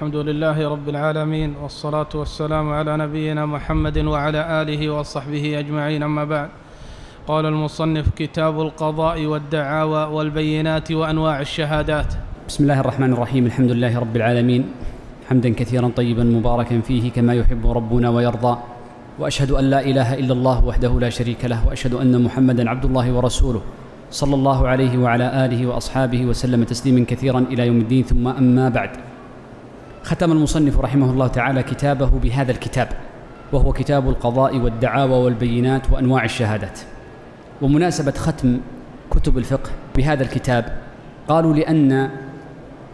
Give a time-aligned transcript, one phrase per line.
[0.00, 6.48] الحمد لله رب العالمين والصلاة والسلام على نبينا محمد وعلى آله وصحبه أجمعين أما بعد.
[7.28, 12.14] قال المصنف كتاب القضاء والدعاوى والبينات وأنواع الشهادات.
[12.48, 14.62] بسم الله الرحمن الرحيم الحمد لله رب العالمين.
[15.28, 18.58] حمدا كثيرا طيبا مباركا فيه كما يحب ربنا ويرضى.
[19.18, 23.12] وأشهد أن لا إله إلا الله وحده لا شريك له وأشهد أن محمدا عبد الله
[23.12, 23.62] ورسوله.
[24.10, 29.09] صلى الله عليه وعلى آله وأصحابه وسلم تسليما كثيرا إلى يوم الدين ثم أما بعد.
[30.04, 32.88] ختم المصنف رحمه الله تعالى كتابه بهذا الكتاب
[33.52, 36.80] وهو كتاب القضاء والدعاوى والبينات وأنواع الشهادات.
[37.62, 38.60] ومناسبة ختم
[39.10, 40.76] كتب الفقه بهذا الكتاب
[41.28, 42.10] قالوا لأن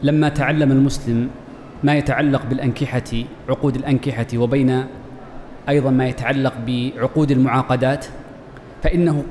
[0.02, 1.28] لما تعلم المسلم
[1.84, 3.02] ما يتعلق بالأنكحة
[3.48, 4.84] عقود الأنكحة وبين
[5.68, 8.06] أيضا ما يتعلق بعقود المعاقدات
[8.82, 9.24] فإنه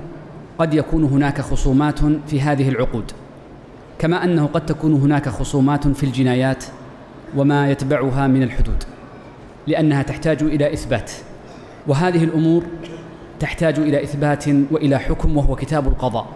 [0.59, 3.11] قد يكون هناك خصومات في هذه العقود.
[3.99, 6.65] كما أنه قد تكون هناك خصومات في الجنايات
[7.35, 8.83] وما يتبعها من الحدود
[9.67, 11.11] لأنها تحتاج إلى إثبات.
[11.87, 12.63] وهذه الأمور
[13.39, 16.27] تحتاج إلى إثبات وإلى حكم وهو كتاب القضاء.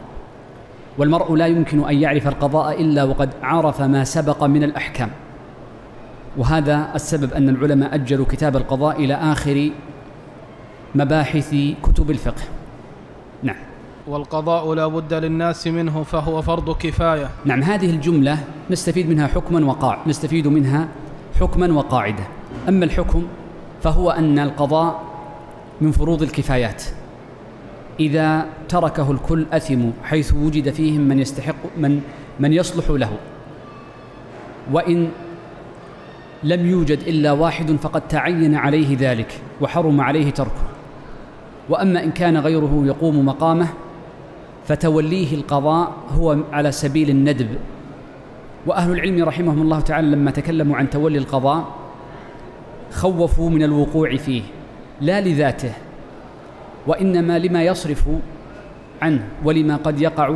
[0.98, 5.10] والمرء لا يمكن أن يعرف القضاء إلا وقد عرف ما سبق من الأحكام.
[6.38, 9.70] وهذا السبب أن العلماء أجلوا كتاب القضاء إلى آخر
[10.96, 12.42] مباحث كتب الفقه.
[14.10, 17.30] والقضاء لا بد للناس منه فهو فرض كفاية.
[17.46, 18.38] نعم هذه الجملة
[18.70, 20.88] نستفيد منها حكما وقاع نستفيد منها
[21.40, 22.24] حكما وقاعدة.
[22.70, 23.24] أما الحكم
[23.84, 25.04] فهو أن القضاء
[25.82, 26.84] من فروض الكفايات.
[28.00, 32.02] إذا تركه الكل أثم حيث وجد فيهم من يستحق من
[32.40, 33.12] من يصلح له.
[34.72, 35.10] وإن
[36.44, 40.64] لم يوجد إلا واحد فقد تعين عليه ذلك وحرم عليه تركه.
[41.70, 43.68] وأما إن كان غيره يقوم مقامه
[44.70, 47.50] فتوليه القضاء هو على سبيل الندب.
[48.66, 51.68] وأهل العلم رحمهم الله تعالى لما تكلموا عن تولي القضاء
[52.92, 54.42] خوفوا من الوقوع فيه
[55.02, 55.74] لا لذاته
[56.88, 58.04] وإنما لما يصرف
[59.02, 60.36] عنه ولما قد يقع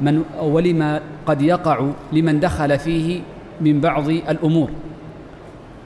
[0.00, 3.20] من ولما قد يقع لمن دخل فيه
[3.60, 4.70] من بعض الأمور.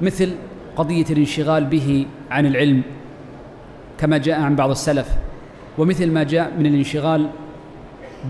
[0.02, 0.30] مثل
[0.76, 2.82] قضية الانشغال به عن العلم
[3.98, 5.08] كما جاء عن بعض السلف
[5.78, 7.26] ومثل ما جاء من الانشغال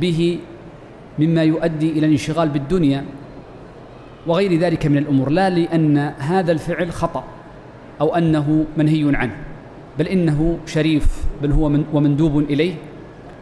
[0.01, 0.39] به
[1.19, 3.05] مما يؤدي إلى الانشغال بالدنيا
[4.27, 7.25] وغير ذلك من الأمور لا لأن هذا الفعل خطأ
[8.01, 9.37] أو أنه منهي عنه
[9.99, 12.75] بل إنه شريف بل هو من ومندوب إليه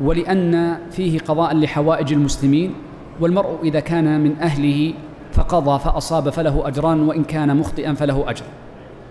[0.01, 2.75] ولأن فيه قضاء لحوائج المسلمين
[3.21, 4.95] والمرء إذا كان من أهله
[5.33, 8.45] فقضى فأصاب فله أجران وإن كان مخطئا فله أجر.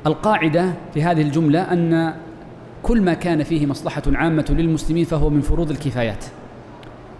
[0.08, 2.14] القاعدة في هذه الجملة أن
[2.84, 6.26] كل ما كان فيه مصلحة عامة للمسلمين فهو من فروض الكفايات.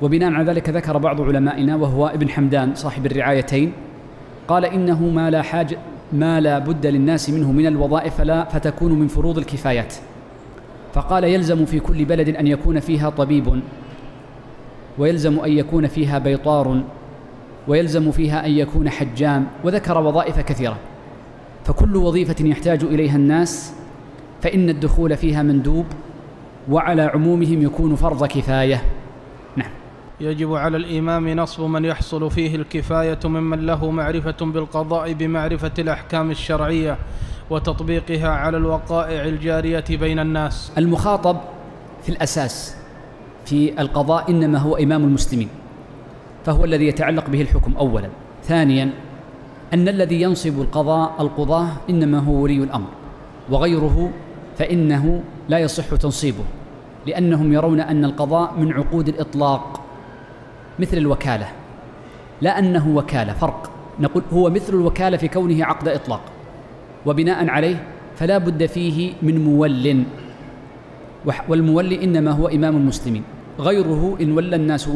[0.04, 3.72] وبناء على ذلك ذكر بعض علمائنا وهو ابن حمدان صاحب الرعايتين
[4.48, 5.78] قال إنه ما لا حاجة
[6.14, 9.94] ما لا بد للناس منه من الوظائف فلا فتكون من فروض الكفايات.
[10.94, 13.62] فقال يلزم في كل بلد أن يكون فيها طبيب
[14.98, 16.82] ويلزم أن يكون فيها بيطار
[17.68, 20.78] ويلزم فيها أن يكون حجام وذكر وظائف كثيرة.
[21.66, 23.74] فكل وظيفة يحتاج إليها الناس
[24.42, 25.86] فإن الدخول فيها مندوب
[26.70, 28.76] وعلى عمومهم يكون فرض كفاية.
[28.76, 29.03] نعم
[30.24, 36.98] يجب على الإمام نصب من يحصل فيه الكفاية ممن له معرفة بالقضاء بمعرفة الأحكام الشرعية
[37.50, 40.72] وتطبيقها على الوقائع الجارية بين الناس.
[40.78, 41.38] المخاطب
[42.04, 42.76] في الأساس
[43.46, 45.50] في القضاء إنما هو إمام المسلمين
[46.46, 48.10] فهو الذي يتعلق به الحكم اولا.
[48.44, 48.90] ثانيا
[49.74, 52.88] أن الذي ينصب القضاء القضاة إنما هو ولي الأمر
[53.50, 54.12] وغيره
[54.58, 56.44] فإنه لا يصح تنصيبه
[57.08, 59.83] لأنهم يرون أن القضاء من عقود الإطلاق.
[60.80, 61.48] مثل الوكالة.
[62.42, 63.72] لا أنه وكالة فرق.
[64.00, 66.22] نقول هو مثل الوكالة في كونه عقد إطلاق.
[67.06, 67.84] وبناء عليه
[68.16, 70.04] فلا بد فيه من مول.
[71.48, 73.24] والمولي إنما هو إمام المسلمين.
[73.60, 74.90] غيره إن ولى الناس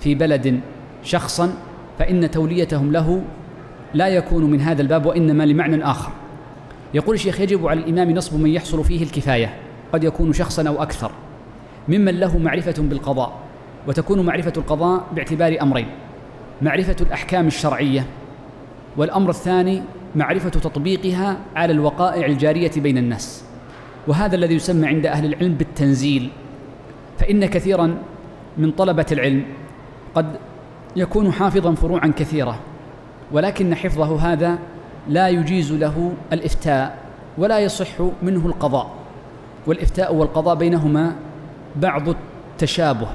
[0.00, 0.60] في بلد
[1.02, 1.52] شخصا
[1.98, 3.22] فإن توليتهم له
[3.94, 6.12] لا يكون من هذا الباب وإنما لمعنى آخر.
[6.94, 9.54] يقول الشيخ يجب على الإمام نصب من يحصل فيه الكفاية.
[9.92, 11.10] قد يكون شخصا أو أكثر.
[11.88, 13.43] ممن له معرفة بالقضاء.
[13.88, 15.86] وتكون معرفة القضاء باعتبار أمرين
[16.62, 18.06] معرفة الأحكام الشرعية
[18.96, 19.82] والأمر الثاني
[20.16, 23.44] معرفة تطبيقها على الوقائع الجارية بين الناس.
[24.06, 26.30] وهذا الذي يسمى عند أهل العلم بالتنزيل.
[27.18, 27.98] فإن كثيرا
[28.58, 29.44] من طلبة العلم
[30.14, 30.26] قد
[30.96, 32.58] يكون حافظا فروعا كثيرة
[33.32, 34.58] ولكن حفظه هذا
[35.08, 36.98] لا يجيز له الإفتاء
[37.38, 38.90] ولا يصح منه القضاء.
[39.66, 41.16] والإفتاء والقضاء بينهما
[41.76, 43.08] بعض التشابه.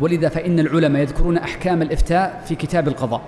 [0.00, 3.20] ولذا فإن العلماء يذكرون أحكام الإفتاء في كتاب القضاء.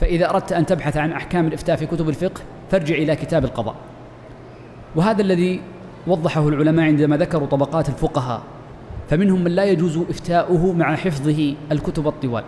[0.00, 2.40] فإذا أردت أن تبحث عن أحكام الإفتاء في كتب الفقه
[2.70, 3.74] فارجع إلى كتاب القضاء.
[4.96, 5.60] وهذا الذي
[6.06, 8.42] وضحه العلماء عندما ذكروا طبقات الفقهاء.
[9.10, 12.44] فمنهم من لا يجوز إفتاؤه مع حفظه الكتب الطوال.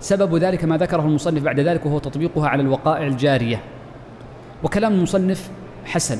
[0.00, 3.60] سبب ذلك ما ذكره المصنف بعد ذلك وهو تطبيقها على الوقائع الجارية.
[4.62, 5.50] وكلام المصنف
[5.84, 6.18] حسن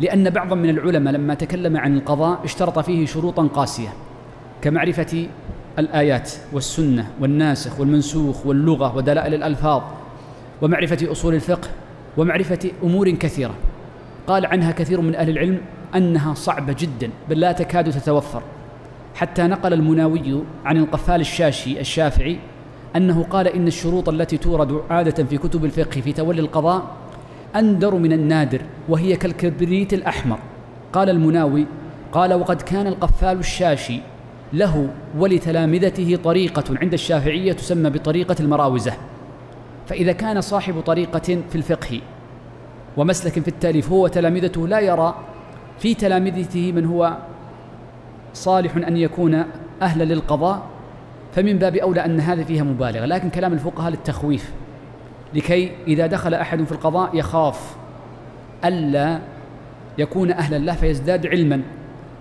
[0.00, 3.88] لأن بعضا من العلماء لما تكلم عن القضاء اشترط فيه شروطا قاسية
[4.62, 5.26] كمعرفة
[5.78, 9.82] الآيات والسنة والناسخ والمنسوخ واللغة ودلائل الألفاظ
[10.62, 11.68] ومعرفة أصول الفقه
[12.16, 13.54] ومعرفة أمور كثيرة.
[14.26, 15.58] قال عنها كثير من أهل العلم
[15.94, 18.42] أنها صعبة جدا بل لا تكاد تتوفر.
[19.14, 22.38] حتى نقل المناوي عن القفال الشاشي الشافعي
[22.96, 26.82] أنه قال إن الشروط التي تورد عادة في كتب الفقه في تولي القضاء
[27.56, 30.38] أندر من النادر وهي كالكبريت الأحمر.
[30.92, 31.66] قال المناوي
[32.12, 34.00] قال وقد كان القفال الشاشي
[34.54, 38.92] له ولتلامذته طريقة عند الشافعية تسمى بطريقة المراوزة.
[39.86, 42.00] فإذا كان صاحب طريقة في الفقه
[42.96, 45.14] ومسلك في التأليف هو تلامذته لا يرى
[45.78, 47.16] في تلامذته من هو
[48.34, 49.44] صالح أن يكون
[49.82, 50.62] أهلا للقضاء
[51.34, 54.52] فمن باب أولى أن هذا فيها مبالغة لكن كلام الفقهاء للتخويف
[55.34, 57.76] لكي إذا دخل أحد في القضاء يخاف
[58.64, 59.18] ألا
[59.98, 61.62] يكون أهلا له فيزداد علما.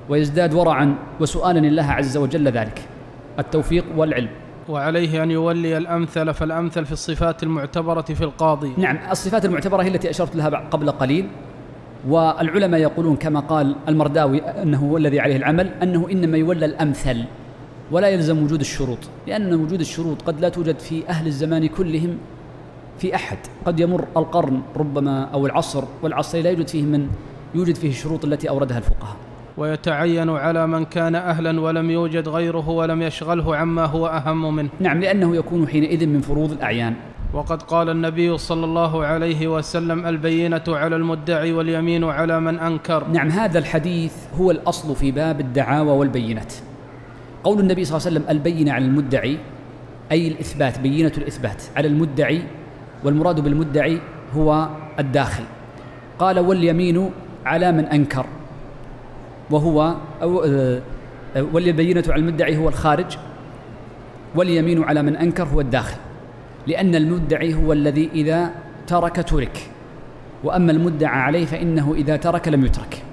[0.09, 2.81] ويزداد ورعا وسؤالا لله عز وجل ذلك.
[3.39, 4.29] التوفيق والعلم.
[4.69, 8.73] وعليه أن يولي الأمثل فالأمثل في الصفات المعتبرة في القاضي.
[8.77, 11.27] نعم الصفات المعتبرة هي التي أشرت لها قبل قليل.
[12.07, 17.23] والعلماء يقولون كما قال المرداوي أنه هو الذي عليه العمل أنه إنما يولى الأمثل
[17.91, 18.97] ولا يلزم وجود الشروط
[19.27, 22.17] لأن وجود الشروط قد لا توجد في أهل الزمان كلهم
[22.97, 23.38] في أحد.
[23.65, 27.07] قد يمر القرن ربما أو العصر والعصر لا يوجد فيه من
[27.56, 29.15] يوجد فيه الشروط التي أوردها الفقهاء.
[29.57, 34.69] ويتعين على من كان أهلا ولم يوجد غيره ولم يشغله عما هو أهم منه.
[34.79, 36.94] نعم لأنه يكون حينئذ من فروض الأعيان.
[37.33, 43.07] وقد قال النبي صلى الله عليه وسلم البينة على المدعي واليمين على من أنكر.
[43.07, 46.53] نعم هذا الحديث هو الأصل في باب الدعاوى والبينات
[47.44, 49.38] قول النبي صلى الله عليه وسلم البينة على المدعي
[50.11, 52.41] أي الإثبات بينة الإثبات على المدعي
[53.03, 53.99] والمراد بالمدعي
[54.35, 55.44] هو الداخل.
[56.19, 57.09] قال واليمين
[57.45, 58.25] على من أنكر.
[59.51, 60.81] وهو أو آه،
[61.36, 63.18] والبينة على المدعي هو الخارج
[64.36, 65.98] واليمين على من أنكر هو الداخل.
[66.68, 68.51] لأن المدعي هو الذي إذا
[68.88, 69.69] ترك ترك.
[70.44, 73.04] وأما المدعى عليه فإنه إذا ترك لم يترك.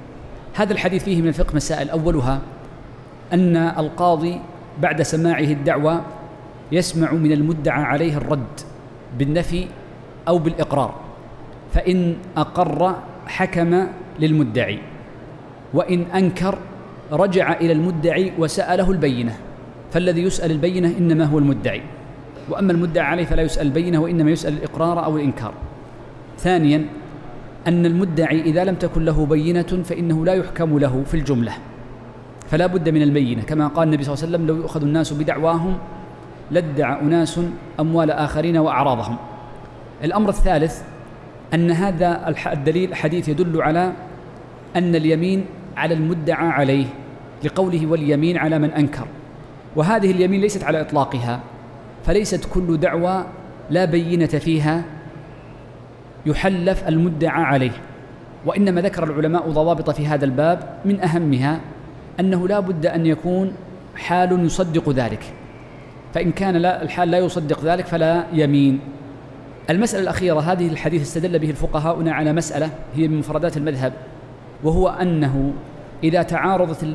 [0.54, 1.90] هذا الحديث فيه من الفقه مسائل.
[1.90, 2.40] أولها
[3.32, 4.40] أن القاضي
[4.82, 6.00] بعد سماعه الدعوى
[6.72, 8.60] يسمع من المدعى عليه الرد
[9.18, 9.66] بالنفي
[10.28, 10.94] أو بالإقرار
[11.72, 12.96] فإن أقر
[13.26, 13.86] حكم
[14.20, 14.89] للمدعي.
[15.74, 16.58] وإن أنكر
[17.12, 19.36] رجع إلى المدعي وسأله البينة.
[19.90, 21.82] فالذي يسأل البينة إنما هو المدعي.
[22.48, 25.52] وأما المدعى عليه فلا يسأل البينة وإنما يسأل الإقرار أو الإنكار.
[26.38, 26.84] ثانيا
[27.66, 31.52] أن المدعي إذا لم تكن له بينة فإنه لا يحكم له في الجملة.
[32.50, 33.42] فلا بد من البينة.
[33.42, 35.78] كما قال النبي صلى الله عليه وسلم لو يؤخذ الناس بدعواهم
[36.50, 37.40] لادعى أناس
[37.80, 39.16] أموال آخرين وأعراضهم.
[40.04, 40.82] الأمر الثالث
[41.54, 43.92] أن هذا الدليل الحديث يدل على
[44.76, 45.44] أن اليمين
[45.80, 46.86] على المدعى عليه
[47.44, 49.06] لقوله واليمين على من أنكر.
[49.76, 51.40] وهذه اليمين ليست على إطلاقها
[52.04, 53.24] فليست كل دعوى
[53.70, 54.82] لا بينة فيها
[56.26, 57.70] يحلف المدعى عليه.
[58.46, 61.60] وإنما ذكر العلماء ضوابط في هذا الباب من أهمها
[62.20, 63.52] أنه لا بد أن يكون
[63.96, 65.24] حال يصدق ذلك.
[66.14, 68.80] فإن كان لا الحال لا يصدق ذلك فلا يمين.
[69.70, 73.92] المسألة الأخيرة هذه الحديث استدل به الفقهاء على مسألة هي من مفردات المذهب
[74.64, 75.52] وهو أنه
[76.04, 76.86] إذا تعارضت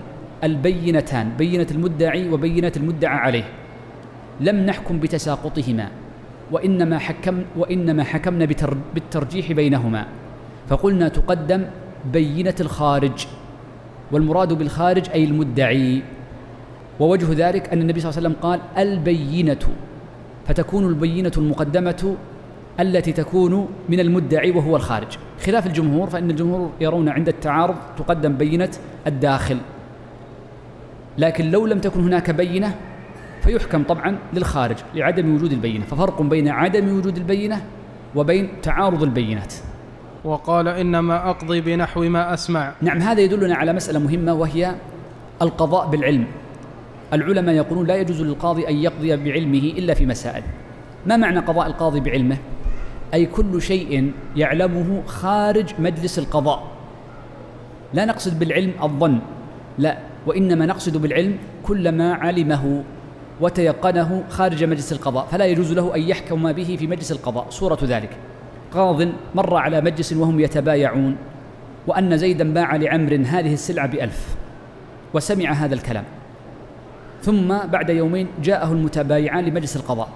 [0.43, 3.43] البينتان بينة المدعي وبينة المدعى عليه.
[4.41, 5.87] لم نحكم بتساقطهما
[6.51, 8.45] وإنما حكم وإنما حكمنا
[8.93, 10.05] بالترجيح بينهما.
[10.69, 11.65] فقلنا تقدم
[12.13, 13.27] بينة الخارج
[14.11, 16.01] والمراد بالخارج أي المدعي.
[16.99, 19.67] ووجه ذلك أن النبي صلى الله عليه وسلم قال البينة
[20.47, 22.15] فتكون البينة المقدمة
[22.79, 25.17] التي تكون من المدعي وهو الخارج.
[25.45, 28.69] خلاف الجمهور فإن الجمهور يرون عند التعارض تقدم بينة
[29.07, 29.57] الداخل.
[31.17, 32.75] لكن لو لم تكن هناك بينة
[33.41, 35.85] فيحكم طبعا للخارج لعدم وجود البينة.
[35.85, 37.61] ففرق بين عدم وجود البينة
[38.15, 39.53] وبين تعارض البينات.
[40.23, 42.73] وقال إنما أقضي بنحو ما أسمع.
[42.81, 44.75] نعم هذا يدلنا على مسألة مهمة وهي
[45.41, 46.25] القضاء بالعلم.
[47.13, 50.43] العلماء يقولون لا يجوز للقاضي أن يقضي بعلمه إلا في مسائل.
[51.05, 52.37] ما معنى قضاء القاضي بعلمه؟
[53.15, 56.63] أي كل شيء يعلمه خارج مجلس القضاء.
[57.93, 59.19] لا نقصد بالعلم الظن
[59.77, 62.83] لا وإنما نقصد بالعلم كل ما علمه
[63.41, 65.25] وتيقنه خارج مجلس القضاء.
[65.25, 67.45] فلا يجوز له أن يحكم به في مجلس القضاء.
[67.49, 68.09] صورة ذلك.
[68.73, 71.15] قاض مر على مجلس وهم يتبايعون
[71.87, 74.35] وأن زيدا باع لعمر هذه السلعة بألف
[75.13, 76.03] وسمع هذا الكلام.
[77.21, 80.09] ثم بعد يومين جاءه المتبايعان لمجلس القضاء.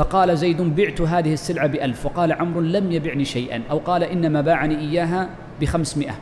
[0.00, 2.06] فقال زيد بعت هذه السلعة بألف.
[2.06, 5.28] وقال عمرو لم يبعني شيئا أو قال إنما باعني إياها
[5.60, 6.14] بخمسمائة.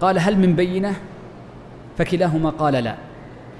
[0.00, 0.94] قال هل من بينة؟
[1.98, 2.94] فكلاهما قال لا.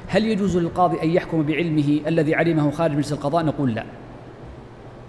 [0.08, 3.84] هل يجوز للقاضي أن يحكم بعلمه الذي علمه خارج مجلس القضاء؟ نقول لا.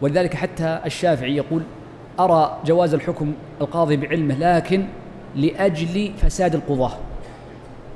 [0.01, 1.61] ولذلك حتى الشافعي يقول
[2.19, 4.85] أرى جواز الحكم القاضي بعلمه لكن
[5.35, 6.91] لأجل فساد القضاة.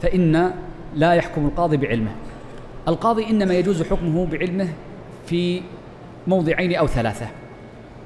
[0.02, 0.52] فإن
[0.96, 2.12] لا يحكم القاضي بعلمه.
[2.88, 4.68] القاضي إنما يجوز حكمه بعلمه
[5.26, 5.62] في
[6.28, 7.28] موضعين أو ثلاثة.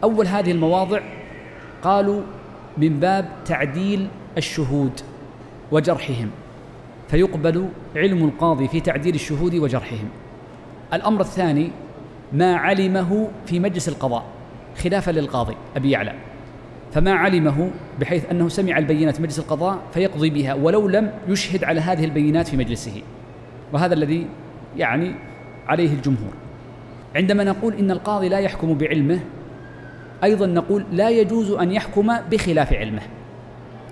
[0.04, 1.00] أول هذه المواضع
[1.82, 2.22] قالوا
[2.78, 4.08] من باب تعديل
[4.38, 5.02] الشهود
[5.72, 6.30] وجرحهم
[7.08, 10.10] فيقبل علم القاضي في تعديل الشهود وجرحهم.
[10.94, 11.72] الأمر الثاني
[12.34, 14.24] ما علمه في مجلس القضاء
[14.84, 16.14] خلافا للقاضي أبي يعلى.
[16.94, 21.82] فما علمه بحيث أنه سمع البينات في مجلس القضاء فيقضي بها ولو لم يشهد على
[21.82, 23.02] هذه البينات في مجلسه.
[23.74, 24.28] وهذا الذي
[24.78, 25.16] يعني
[25.68, 26.34] عليه الجمهور.
[27.16, 29.20] عندما نقول إن القاضي لا يحكم بعلمه
[30.24, 33.02] أيضا نقول لا يجوز أن يحكم بخلاف علمه.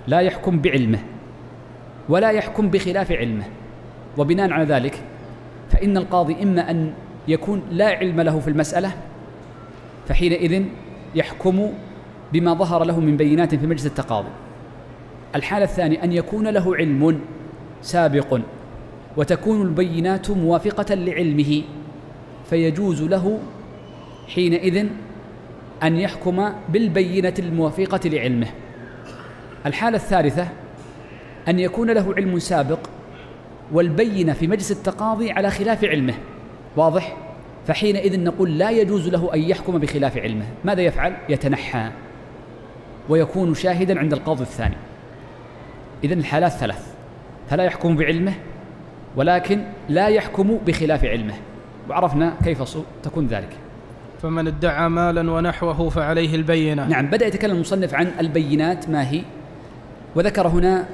[0.06, 0.98] لا يحكم بعلمه
[2.08, 3.44] ولا يحكم بخلاف علمه.
[4.18, 5.02] وبناء على ذلك
[5.70, 6.92] فإن القاضي إما أن
[7.28, 8.92] يكون لا علم له في المسألة
[10.08, 10.64] فحينئذ
[11.14, 11.72] يحكم
[12.32, 14.28] بما ظهر له من بينات في مجلس التقاضي.
[15.34, 17.20] الحالة الثانية أن يكون له علم
[17.82, 18.40] سابق
[19.16, 21.62] وتكون البينات موافقة لعلمه.
[22.50, 23.38] فيجوز له
[24.34, 24.86] حينئذ
[25.82, 28.46] أن يحكم بالبينة الموافقة لعلمه.
[29.66, 30.48] الحالة الثالثة
[31.48, 32.78] أن يكون له علم سابق
[33.72, 36.14] والبينة في مجلس التقاضي على خلاف علمه.
[36.76, 37.16] واضح؟
[37.66, 40.44] فحينئذ نقول لا يجوز له أن يحكم بخلاف علمه.
[40.64, 41.90] ماذا يفعل؟ يتنحى
[43.08, 44.76] ويكون شاهدا عند القاضي الثاني.
[46.04, 46.94] إذا الحالات ثلاث
[47.50, 48.34] فلا يحكم بعلمه
[49.16, 51.34] ولكن لا يحكم بخلاف علمه.
[51.88, 53.56] وعرفنا كيف تكون ذلك.
[54.22, 56.88] فمن ادعى مالا ونحوه فعليه البينة.
[56.88, 59.22] نعم بدأ يتكلم المصنف عن البينات ما هي.
[60.16, 60.84] وذكر هنا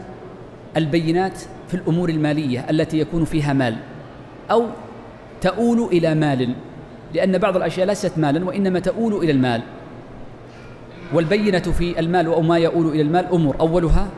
[0.77, 3.77] البينات في الأمور المالية التي يكون فيها مال.
[4.51, 4.67] أو
[5.41, 6.55] تؤول إلى مال
[7.15, 9.63] لأن بعض الأشياء ليست مالا وإنما تؤول إلى المال.
[11.13, 13.57] والبينة في المال أو ما يؤول إلى المال أمور.
[13.61, 14.09] أولها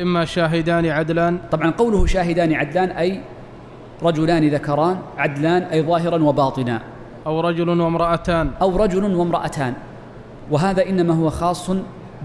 [0.00, 1.38] إما شاهدان عدلان.
[1.50, 3.20] طبعا قوله شاهدان عدلان أي
[4.02, 6.82] رجلان ذكران عدلان أي ظاهرا وباطنا.
[7.26, 8.50] أو رجل وامرأتان.
[8.62, 9.74] أو رجل وامرأتان.
[10.50, 11.70] وهذا إنما هو خاص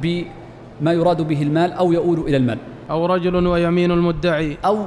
[0.02, 2.58] بما يراد به المال أو يؤول إلى المال.
[2.90, 4.58] أو رجل ويمين المدعي.
[4.66, 4.86] أو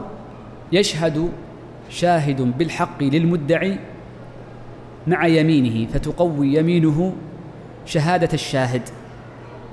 [0.73, 1.29] يشهد
[1.91, 3.79] شاهد بالحق للمدعي
[5.07, 7.13] مع يمينه فتقوي يمينه
[7.87, 8.83] شهادة الشاهد.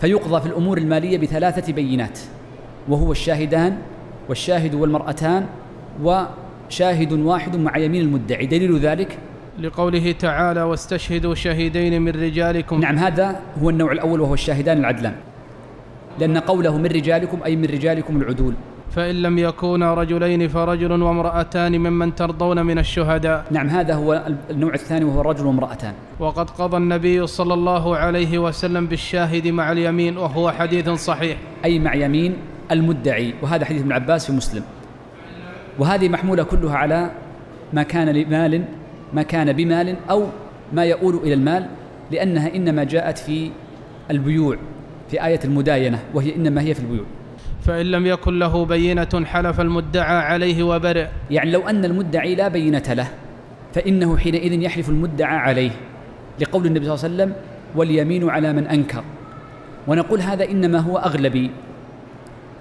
[0.01, 2.19] فيقضى في الأمور المالية بثلاثة بينات
[2.89, 3.77] وهو الشاهدان
[4.29, 5.45] والشاهد والمرأتان
[6.67, 8.45] وشاهد واحد مع يمين المدعي.
[8.45, 9.17] دليل ذلك؟
[9.60, 12.79] لقوله تعالى واستشهدوا شهيدين من رجالكم.
[12.79, 15.15] نعم هذا هو النوع الأول وهو الشاهدان العدلان.
[16.19, 18.53] لأن قوله من رجالكم أي من رجالكم العدول
[18.91, 23.45] فإن لم يكونا رجلين فرجل وامرأتان ممن ترضون من الشهداء.
[23.51, 25.93] نعم هذا هو النوع الثاني وهو الرجل وامرأتان.
[26.19, 31.38] وقد قضى النبي صلى الله عليه وسلم بالشاهد مع اليمين وهو حديث صحيح.
[31.65, 32.36] أي مع يمين
[32.72, 34.63] المدعي وهذا حديث ابن عباس في مسلم.
[35.79, 37.12] وهذه محمولة كلها على
[37.74, 38.63] ما كان لمال
[39.13, 40.27] ما كان بمال أو
[40.74, 41.65] ما يؤول إلى المال
[42.12, 43.51] لأنها إنما جاءت في
[44.12, 44.58] البيوع
[45.10, 47.05] في آية المداينة وهي إنما هي في البيوع.
[47.62, 51.08] فإن لم يكن له بينة حلف المدعى عليه وبرئ.
[51.32, 53.08] يعني لو أن المدعي لا بينة له
[53.74, 55.72] فإنه حينئذ يحلف المدعى عليه
[56.39, 57.34] لقول النبي صلى الله عليه وسلم
[57.75, 59.03] واليمين على من أنكر.
[59.88, 61.51] ونقول هذا إنما هو أغلبي.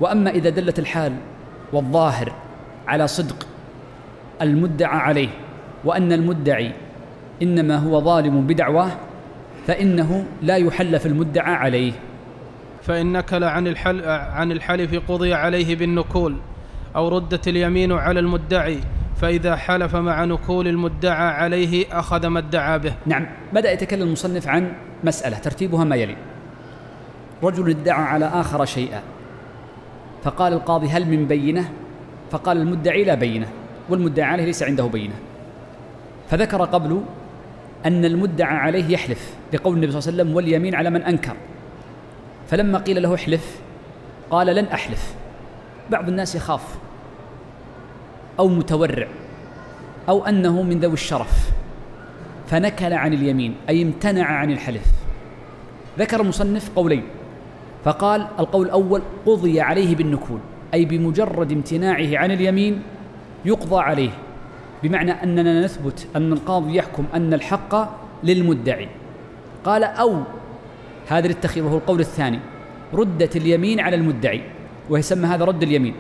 [0.01, 1.13] وأما إذا دلت الحال
[1.73, 2.33] والظاهر
[2.87, 3.47] على صدق
[4.43, 5.29] المدعى عليه
[5.85, 6.73] وأن المدعي
[7.43, 8.91] إنما هو ظالم بدعواه
[9.67, 11.93] فإنه لا يحلف المدعى عليه.
[12.83, 16.37] فإن نكل عن الحل عن الحلف قضي عليه بالنكول
[16.97, 18.79] أو ردت اليمين على المدعي
[19.17, 22.95] فإذا حلف مع نكول المدعى عليه أخذ ما ادعى به.
[23.07, 24.73] نعم بدأ يتكلم المصنف عن
[25.05, 26.17] مسألة ترتيبها ما يلي.
[27.43, 29.03] رجل ادعى على آخر شيئا
[30.25, 31.71] فقال القاضي هل من بينة؟
[32.35, 33.49] فقال المدعي لا بينة
[33.89, 35.15] والمدعى عليه ليس عنده بينة.
[36.31, 37.01] فذكر قبل
[37.87, 41.37] أن المدعى عليه يحلف لقول النبي صلى الله عليه وسلم واليمين على من أنكر.
[42.51, 43.61] فلما قيل له احلف
[44.31, 45.15] قال لن أحلف.
[45.91, 46.79] بعض الناس يخاف
[48.39, 49.09] أو متورع
[50.09, 51.51] أو أنه من ذوي الشرف
[52.47, 54.87] فنكل عن اليمين أي امتنع عن الحلف.
[55.99, 57.03] ذكر المصنف قولين
[57.85, 60.39] فقال القول الأول قضي عليه بالنكول.
[60.75, 62.83] أي بمجرد امتناعه عن اليمين
[63.45, 64.11] يقضى عليه
[64.83, 67.75] بمعنى أننا نثبت أن القاضي يحكم أن الحق
[68.25, 68.89] للمدعي.
[69.65, 70.23] قال أو
[71.09, 72.39] هذا للتخير وهو القول الثاني
[72.95, 74.41] ردت اليمين على المدعي
[74.91, 75.95] ويسمى هذا رد اليمين.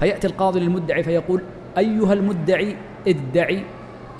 [0.00, 1.42] فيأتي القاضي للمدعي فيقول
[1.78, 2.76] أيها المدعي
[3.08, 3.62] ادعي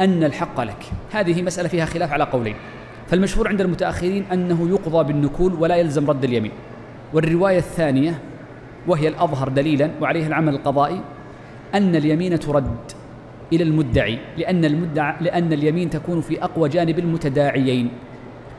[0.00, 0.84] أن الحق لك.
[1.12, 2.56] هذه مسألة فيها خلاف على قولين.
[3.06, 6.52] فالمشهور عند المتأخرين أنه يقضى بالنكول ولا يلزم رد اليمين.
[7.12, 8.18] والرواية الثانية
[8.86, 11.00] وهي الأظهر دليلا وعليها العمل القضائي
[11.74, 12.76] أن اليمين ترد
[13.52, 17.90] إلى المدعي لأن المدعى لأن اليمين تكون في أقوى جانب المتداعيين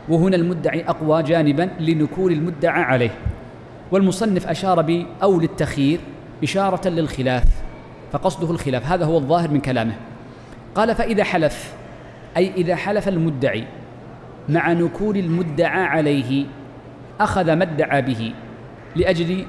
[0.09, 3.11] وهنا المدعي أقوى جانبا لنكول المدعى عليه.
[3.91, 5.99] والمصنف أشار ب أو للتخيير
[6.43, 7.43] إشارة للخلاف
[8.11, 9.95] فقصده الخلاف هذا هو الظاهر من كلامه.
[10.75, 11.73] قال فإذا حلف
[12.37, 13.63] أي إذا حلف المدعي
[14.49, 16.45] مع نكول المدعى عليه
[17.19, 18.33] أخذ ما ادعى به
[18.95, 19.45] لأجل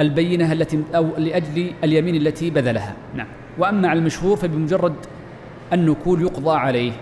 [0.00, 2.94] البينة التي أو لأجل اليمين التي بذلها.
[3.14, 3.26] نعم.
[3.58, 4.94] وأما على المشهور فبمجرد
[5.72, 6.92] النكول يقضى عليه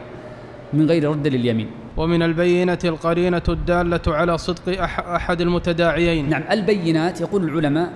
[0.73, 1.71] من غير رد لليمين.
[1.97, 6.29] ومن البينة القرينة الدالة على صدق أحد المتداعيين.
[6.29, 6.43] نعم.
[6.51, 7.93] البينات يقول العلماء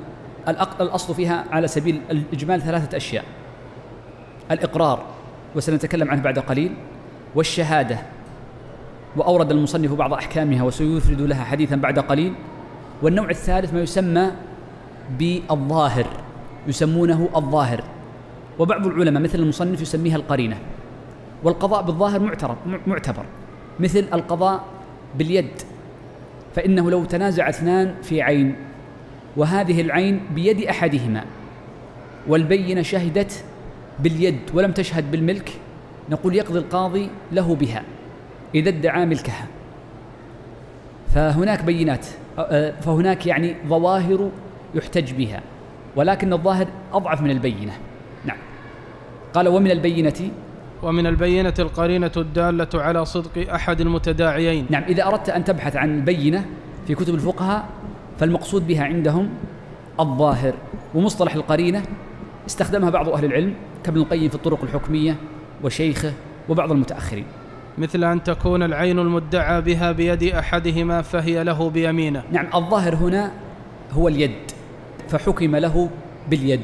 [0.80, 3.24] الأصل فيها على سبيل الإجمال ثلاثة أشياء.
[4.50, 5.04] الإقرار
[5.56, 6.72] وسنتكلم عنه بعد قليل
[7.34, 7.98] والشهادة
[9.16, 12.34] وأورد المصنف بعض أحكامها وسيفرد لها حديثا بعد قليل
[13.02, 14.30] والنوع الثالث ما يسمى
[15.18, 16.06] بالظاهر
[16.66, 17.84] يسمونه الظاهر.
[18.58, 20.56] وبعض العلماء مثل المصنف يسميها القرينة.
[21.42, 23.24] والقضاء بالظاهر معتبر معتبر.
[23.80, 24.64] مثل القضاء
[25.18, 25.50] باليد
[26.54, 28.56] فإنه لو تنازع اثنان في عين
[29.36, 31.24] وهذه العين بيد أحدهما
[32.28, 33.44] والبينة شهدت
[33.98, 35.52] باليد ولم تشهد بالملك
[36.10, 37.82] نقول يقضي القاضي له بها
[38.54, 39.46] إذا ادعى ملكها.
[41.14, 42.06] فهناك بينات
[42.80, 44.30] فهناك يعني ظواهر
[44.74, 45.40] يحتج بها
[45.96, 47.72] ولكن الظاهر أضعف من البينة.
[48.24, 48.36] نعم.
[49.34, 50.30] قال ومن البينة
[50.82, 54.66] ومن البينة القرينة الدالة على صدق أحد المتداعيين.
[54.70, 54.82] نعم.
[54.82, 56.44] إذا أردت أن تبحث عن البينة
[56.86, 57.64] في كتب الفقهاء
[58.18, 59.28] فالمقصود بها عندهم
[60.00, 60.54] الظاهر
[60.94, 61.82] ومصطلح القرينة
[62.46, 65.16] استخدمها بعض أهل العلم كابن القيم في الطرق الحكمية
[65.62, 66.12] وشيخه
[66.48, 67.26] وبعض المتأخرين.
[67.78, 72.22] مثل أن تكون العين المدعى بها بيد أحدهما فهي له بيمينه.
[72.32, 72.46] نعم.
[72.54, 73.32] الظاهر هنا
[73.92, 74.53] هو اليد.
[75.14, 75.90] فحكم له
[76.30, 76.60] باليد.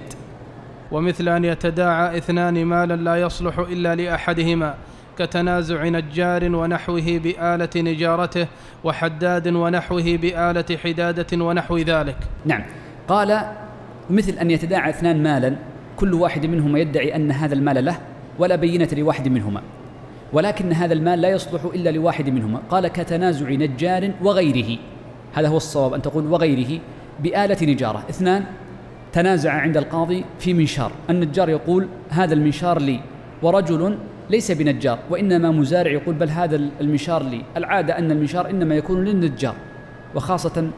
[0.93, 4.75] ومثل أن يتداعى اثنان مالا لا يصلح إلا لأحدهما
[5.19, 8.47] كتنازع نجار ونحوه بآلة نجارته
[8.85, 12.17] وحداد ونحوه بآلة حدادة ونحو ذلك.
[12.45, 12.63] نعم.
[13.09, 13.41] قال
[14.11, 15.57] مثل أن يتداعى اثنان مالا
[15.97, 17.99] كل واحد منهما يدعي أن هذا المال له
[18.39, 19.63] ولا بينة لواحد منهما.
[20.33, 22.61] ولكن هذا المال لا يصلح إلا لواحد منهما.
[22.71, 24.79] قال كتنازع نجار وغيره.
[25.33, 26.81] هذا هو الصواب أن تقول وغيره.
[27.23, 28.05] بآلة نجارة.
[28.11, 28.45] اثنان
[29.13, 30.93] تنازع عند القاضي في منشار.
[31.11, 33.01] النجار يقول هذا المنشار لي
[33.43, 33.99] ورجل
[34.31, 37.43] ليس بنجار وإنما مزارع يقول بل هذا المنشار لي.
[37.57, 39.55] العادة أن المنشار إنما يكون للنجار.
[40.15, 40.71] وخاصة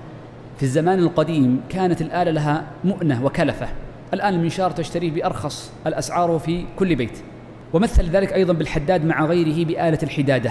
[0.57, 3.69] في الزمان القديم كانت الآلة لها مؤنة وكلفة.
[4.15, 7.19] الآن المنشار تشتريه بأرخص الأسعار في كل بيت.
[7.73, 10.51] ومثل ذلك أيضا بالحداد مع غيره بآلة الحدادة.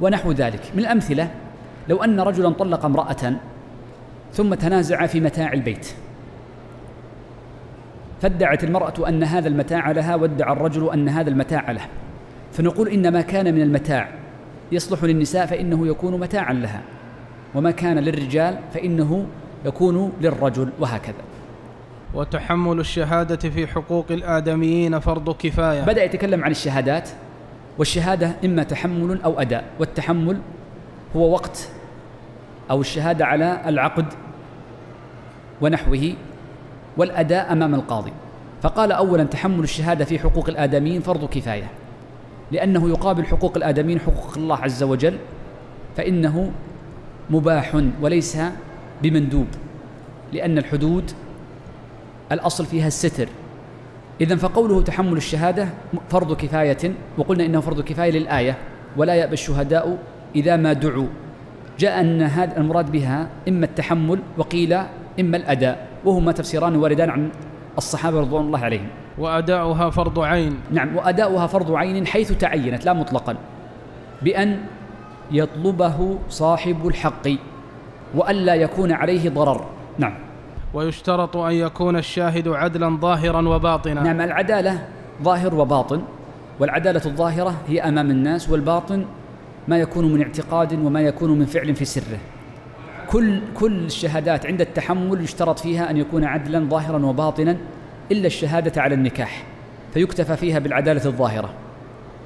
[0.00, 0.60] ونحو ذلك.
[0.74, 1.30] من الأمثلة
[1.88, 3.36] لو أن رجلا طلق امرأة
[4.36, 5.86] ثم تنازع في متاع البيت.
[8.22, 11.82] فادعت المرأة أن هذا المتاع لها وادعى الرجل أن هذا المتاع له.
[12.52, 14.08] فنقول إن ما كان من المتاع.
[14.72, 16.82] يصلح للنساء فإنه يكون متاعا لها.
[17.54, 19.26] وما كان للرجال فإنه
[19.64, 21.24] يكون للرجل وهكذا.
[22.14, 25.82] وتحمل الشهادة في حقوق الآدميين فرض كفاية.
[25.82, 27.08] بدأ يتكلم عن الشهادات
[27.78, 29.64] والشهادة إما تحمل أو أداء.
[29.80, 30.38] والتحمل
[31.16, 31.68] هو وقت
[32.70, 34.06] أو الشهادة على العقد
[35.60, 36.12] ونحوه
[36.96, 38.12] والأداء أمام القاضي.
[38.62, 41.70] فقال أولا تحمل الشهادة في حقوق الآدميين فرض كفاية.
[42.52, 45.18] لأنه يقابل حقوق الآدميين حقوق الله عز وجل
[45.96, 46.52] فإنه
[47.30, 48.38] مباح وليس
[49.02, 49.46] بمندوب
[50.32, 51.10] لأن الحدود
[52.32, 53.28] الأصل فيها الستر.
[54.20, 55.68] إذا فقوله تحمل الشهادة
[56.08, 58.56] فرض كفاية وقلنا إنه فرض كفاية للآية
[58.96, 59.98] ولا يأبى الشهداء
[60.36, 61.08] إذا ما دعوا.
[61.78, 64.78] جاء أن هذا المراد بها إما التحمل وقيل
[65.20, 67.28] إما الأداء وهما تفسيران واردان عن
[67.78, 68.88] الصحابة رضوان الله عليهم.
[69.18, 70.58] وأداؤها فرض عين.
[70.70, 73.36] نعم وأداؤها فرض عين حيث تعينت لا مطلقا.
[74.22, 74.58] بأن
[75.30, 77.28] يطلبه صاحب الحق
[78.14, 79.64] وألا يكون عليه ضرر.
[79.98, 80.14] نعم.
[80.74, 84.02] ويشترط أن يكون الشاهد عدلا ظاهرا وباطنا.
[84.02, 84.78] نعم العدالة
[85.22, 86.02] ظاهر وباطن
[86.60, 89.04] والعدالة الظاهرة هي أمام الناس والباطن
[89.68, 92.18] ما يكون من اعتقاد وما يكون من فعل في سره.
[93.10, 97.56] كل كل الشهادات عند التحمل يشترط فيها أن يكون عدلا ظاهرا وباطنا
[98.12, 99.44] إلا الشهادة على النكاح
[99.94, 101.50] فيكتفى فيها بالعدالة الظاهرة.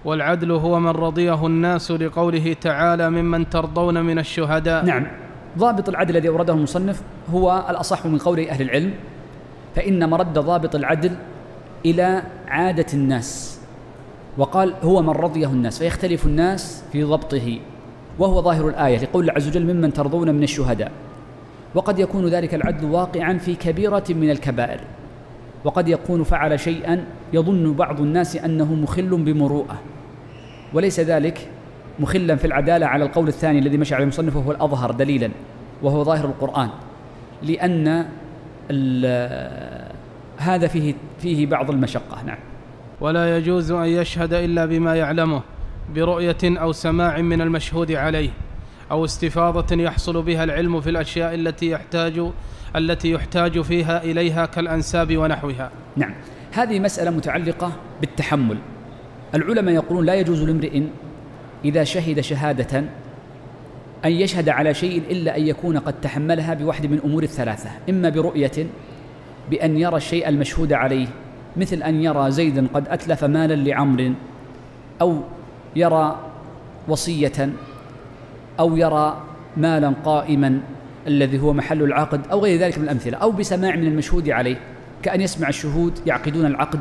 [0.05, 5.07] والعدل هو من رضيه الناس لقوله تعالى ممن ترضون من الشهداء نعم.
[5.59, 8.95] ضابط العدل الذي أورده المصنف هو الأصح من قول أهل العلم
[9.77, 11.13] فإن مرد ضابط العدل
[11.87, 13.61] إلى عادة الناس
[14.39, 17.59] وقال هو من رضيه الناس فيختلف الناس في ضبطه.
[18.21, 20.93] وهو ظاهر الآية لقول الله عز وجل ممن ترضون من الشهداء.
[21.75, 24.81] وقد يكون ذلك العدل واقعا في كبيرة من الكبائر.
[25.65, 29.79] وقد يكون فعل شيئا يظن بعض الناس أنه مخل بمروءة.
[30.75, 31.49] وليس ذلك
[32.01, 35.31] مخلا في العدالة على القول الثاني الذي مشى عليه المصنف وهو الأظهر دليلا
[35.83, 36.69] وهو ظاهر القرآن.
[37.43, 38.07] لأن
[40.39, 42.23] هذا فيه فيه بعض المشقة.
[42.27, 42.39] نعم.
[43.01, 45.43] ولا يجوز أن يشهد إلا بما يعلمه.
[45.95, 48.31] برؤية أو سماع من المشهود عليه
[48.91, 52.23] أو استفاضة يحصل بها العلم في الأشياء التي يحتاج
[52.77, 55.71] التي يحتاج فيها إليها كالأنساب ونحوها.
[55.97, 56.15] نعم.
[56.53, 58.59] هذه مسألة متعلقة بالتحمل.
[59.35, 60.83] العلماء يقولون لا يجوز لامرئ
[61.65, 62.79] إذا شهد شهادة
[64.05, 67.71] أن يشهد على شيء إلا أن يكون قد تحملها بواحد من أمور الثلاثة.
[67.91, 68.67] إما برؤية
[69.51, 71.07] بأن يرى الشيء المشهود عليه
[71.57, 74.13] مثل أن يرى زيدا قد أتلف مالا لعمر
[75.01, 75.21] أو
[75.77, 76.19] يرى
[76.89, 77.53] وصية
[78.61, 79.23] أو يرى
[79.57, 80.61] مالا قائما
[81.07, 84.57] الذي هو محل العقد أو غير ذلك من الأمثلة أو بسماع من المشهود عليه
[85.03, 86.81] كأن يسمع الشهود يعقدون العقد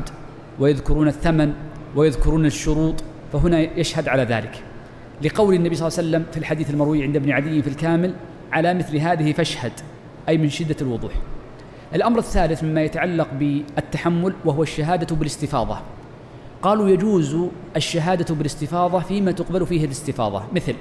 [0.58, 1.52] ويذكرون الثمن
[1.96, 4.62] ويذكرون الشروط فهنا يشهد على ذلك
[5.22, 8.14] لقول النبي صلى الله عليه وسلم في الحديث المروي عند ابن عدي في الكامل
[8.52, 9.72] على مثل هذه فاشهد
[10.28, 11.12] أي من شدة الوضوح
[11.94, 15.78] الأمر الثالث مما يتعلق بالتحمل وهو الشهادة بالاستفاضة
[16.62, 17.36] قالوا يجوز
[17.76, 20.42] الشهادة بالاستفاضة فيما تقبل فيه الاستفاضة.
[20.54, 20.74] مثل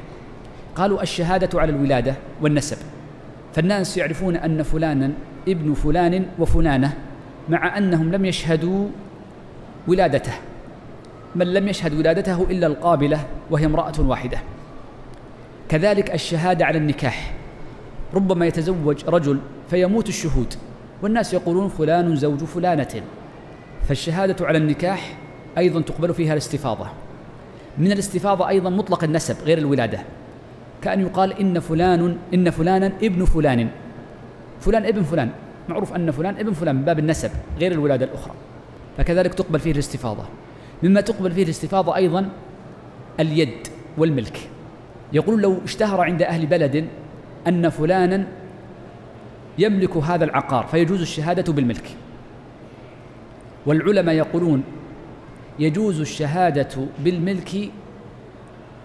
[0.75, 2.77] قالوا الشهادة على الولادة والنسب.
[3.53, 5.11] فالناس يعرفون أن فلانا
[5.47, 6.93] ابن فلان وفلانة
[7.49, 8.87] مع أنهم لم يشهدوا
[9.87, 10.33] ولادته.
[11.35, 14.37] من لم يشهد ولادته إلا القابلة وهي امرأة واحدة.
[15.69, 17.33] كذلك الشهادة على النكاح.
[18.13, 19.39] ربما يتزوج رجل
[19.69, 20.53] فيموت الشهود.
[21.03, 23.01] والناس يقولون فلان زوج فلانة.
[23.87, 25.17] فالشهادة على النكاح
[25.57, 26.87] أيضا تقبل فيها الاستفاضة.
[27.77, 29.99] من الاستفاضة أيضا مطلق النسب غير الولادة.
[30.81, 33.69] كأن يقال إن فلان إن فلانا ابن فلان.
[34.59, 35.29] فلان ابن فلان.
[35.69, 38.33] معروف أن فلان ابن فلان من باب النسب غير الولادة الأخرى.
[38.97, 40.23] فكذلك تقبل فيه الاستفاضة.
[40.83, 42.29] مما تقبل فيه الاستفاضة أيضا
[43.19, 44.49] اليد والملك.
[45.13, 46.87] يقول لو اشتهر عند أهل بلد
[47.47, 48.27] أن فلانا
[49.57, 51.95] يملك هذا العقار فيجوز الشهادة بالملك.
[53.65, 54.63] والعلماء يقولون
[55.59, 57.69] يجوز الشهادة بالملك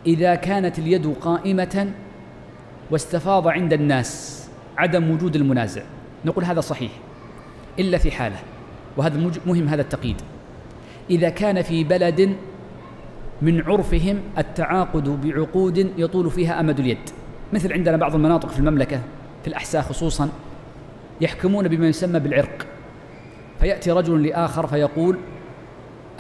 [0.07, 1.93] إذا كانت اليد قائمة
[2.91, 4.45] واستفاض عند الناس
[4.79, 5.83] عدم وجود المنازع.
[6.25, 6.91] نقول هذا صحيح
[7.79, 8.37] إلا في حالة
[8.97, 10.17] وهذا مهم هذا التقييد.
[11.11, 12.37] إذا كان في بلد
[13.43, 17.11] من عرفهم التعاقد بعقود يطول فيها أمد اليد.
[17.53, 19.01] مثل عندنا بعض المناطق في المملكة
[19.43, 20.29] في الأحساء خصوصا
[21.21, 22.67] يحكمون بما يسمى بالعرق.
[23.61, 25.17] فيأتي رجل لآخر فيقول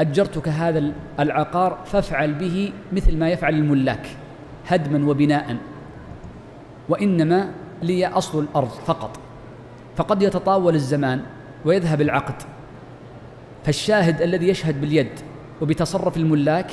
[0.00, 4.06] أجرتك هذا العقار فافعل به مثل ما يفعل الملاك
[4.66, 5.56] هدما وبناء.
[6.88, 7.50] وإنما
[7.82, 9.18] لي أصل الأرض فقط.
[9.96, 11.20] فقد يتطاول الزمان
[11.64, 12.42] ويذهب العقد.
[13.64, 15.10] فالشاهد الذي يشهد باليد
[15.60, 16.70] وبتصرف الملاك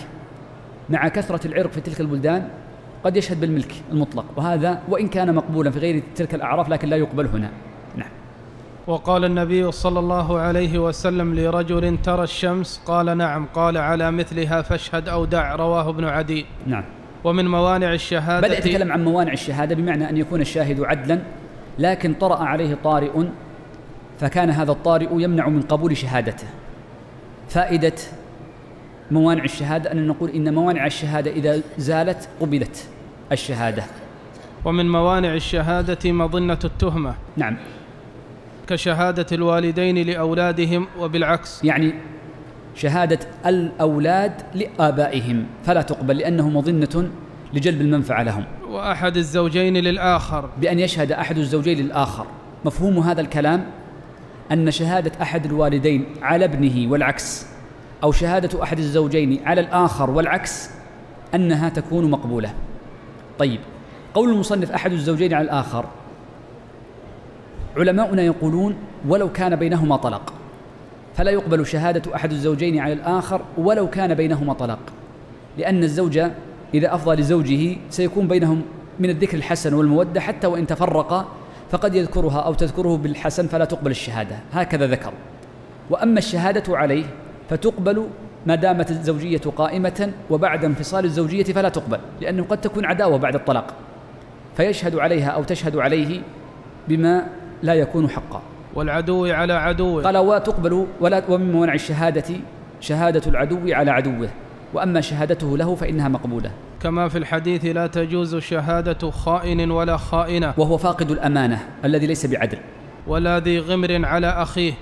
[0.89, 2.47] مع كثرة العرق في تلك البلدان
[3.03, 4.25] قد يشهد بالملك المطلق.
[4.35, 7.49] وهذا وإن كان مقبولا في غير تلك الأعراف لكن لا يقبل هنا.
[8.87, 15.09] وقال النبي صلى الله عليه وسلم لرجل ترى الشمس قال نعم قال على مثلها فاشهد
[15.09, 16.45] أو دع رواه ابن عدي.
[16.67, 16.83] نعم.
[17.23, 21.19] ومن موانع الشهادة بدأ يتكلم عن موانع الشهادة بمعنى أن يكون الشاهد عدلا
[21.79, 23.25] لكن طرأ عليه طارئ
[24.19, 26.47] فكان هذا الطارئ يمنع من قبول شهادته.
[27.49, 27.95] فائدة
[29.11, 32.87] موانع الشهادة أن نقول إن موانع الشهادة إذا زالت قبلت
[33.31, 33.83] الشهادة.
[34.65, 37.15] ومن موانع الشهادة مظنة التهمة.
[37.37, 37.57] نعم.
[38.71, 41.63] كشهادة الوالدين لأولادهم وبالعكس.
[41.63, 41.93] يعني
[42.75, 47.09] شهادة الأولاد لآبائهم فلا تقبل لأنه مظنة
[47.53, 48.43] لجلب المنفعة لهم.
[48.69, 50.49] وأحد الزوجين للآخر.
[50.61, 52.25] بأن يشهد أحد الزوجين للآخر.
[52.65, 53.65] مفهوم هذا الكلام؟
[54.51, 57.45] أن شهادة أحد الوالدين على ابنه والعكس
[58.03, 60.69] أو شهادة أحد الزوجين على الآخر والعكس
[61.35, 62.53] أنها تكون مقبولة.
[63.39, 63.59] طيب
[64.13, 65.85] قول المصنف أحد الزوجين على الآخر
[67.77, 68.75] علماؤنا يقولون
[69.07, 70.33] ولو كان بينهما طلاق
[71.15, 74.79] فلا يقبل شهادة أحد الزوجين على الآخر ولو كان بينهما طلاق
[75.57, 76.19] لأن الزوج
[76.73, 78.61] إذا أفضى لزوجه سيكون بينهم
[78.99, 81.27] من الذكر الحسن والمودة حتى وإن تفرقا
[81.71, 84.35] فقد يذكرها أو تذكره بالحسن فلا تقبل الشهادة.
[84.53, 85.13] هكذا ذكر.
[85.89, 87.05] وأما الشهادة عليه
[87.49, 88.07] فتقبل
[88.45, 93.73] ما دامت الزوجية قائمة وبعد انفصال الزوجية فلا تقبل لأنه قد تكون عداوة بعد الطلاق.
[94.57, 96.21] فيشهد عليها أو تشهد عليه
[96.87, 97.27] بما
[97.63, 98.41] لا يكون حقا.
[98.75, 102.35] والعدو على عدوه قال وتقبل ولا ومن منع الشهادة
[102.79, 104.29] شهادة العدو على عدوه.
[104.73, 106.51] وأما شهادته له فإنها مقبولة.
[106.81, 110.53] كما في الحديث لا تجوز شهادة خائن ولا خائنة.
[110.57, 112.57] وهو فاقد الأمانة الذي ليس بعدل.
[113.07, 114.73] ولا ذي غمر على أخيه.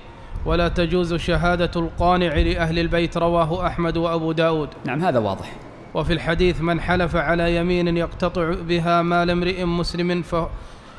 [0.46, 4.68] ولا تجوز شهادة القانع لأهل البيت رواه أحمد وأبو داود.
[4.84, 5.52] نعم هذا واضح.
[5.94, 10.36] وفي الحديث من حلف على يمين يقتطع بها مال امرئ مسلم ف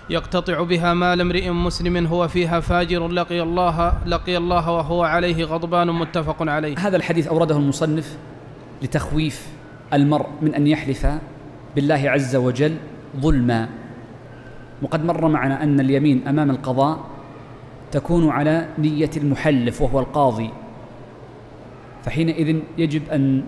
[0.09, 5.87] يقتطع بها مال امرئ مسلم هو فيها فاجر لقي الله لقي الله وهو عليه غضبان
[5.87, 6.75] متفق عليه.
[6.79, 8.17] هذا الحديث أورده المصنف
[8.81, 9.47] لتخويف
[9.93, 11.07] المرء من أن يحلف
[11.75, 12.75] بالله عز وجل
[13.17, 13.69] ظلما.
[14.81, 16.99] وقد مر معنا أن اليمين أمام القضاء
[17.91, 20.49] تكون على نية المحلف وهو القاضي.
[22.03, 23.43] فحينئذ يجب أن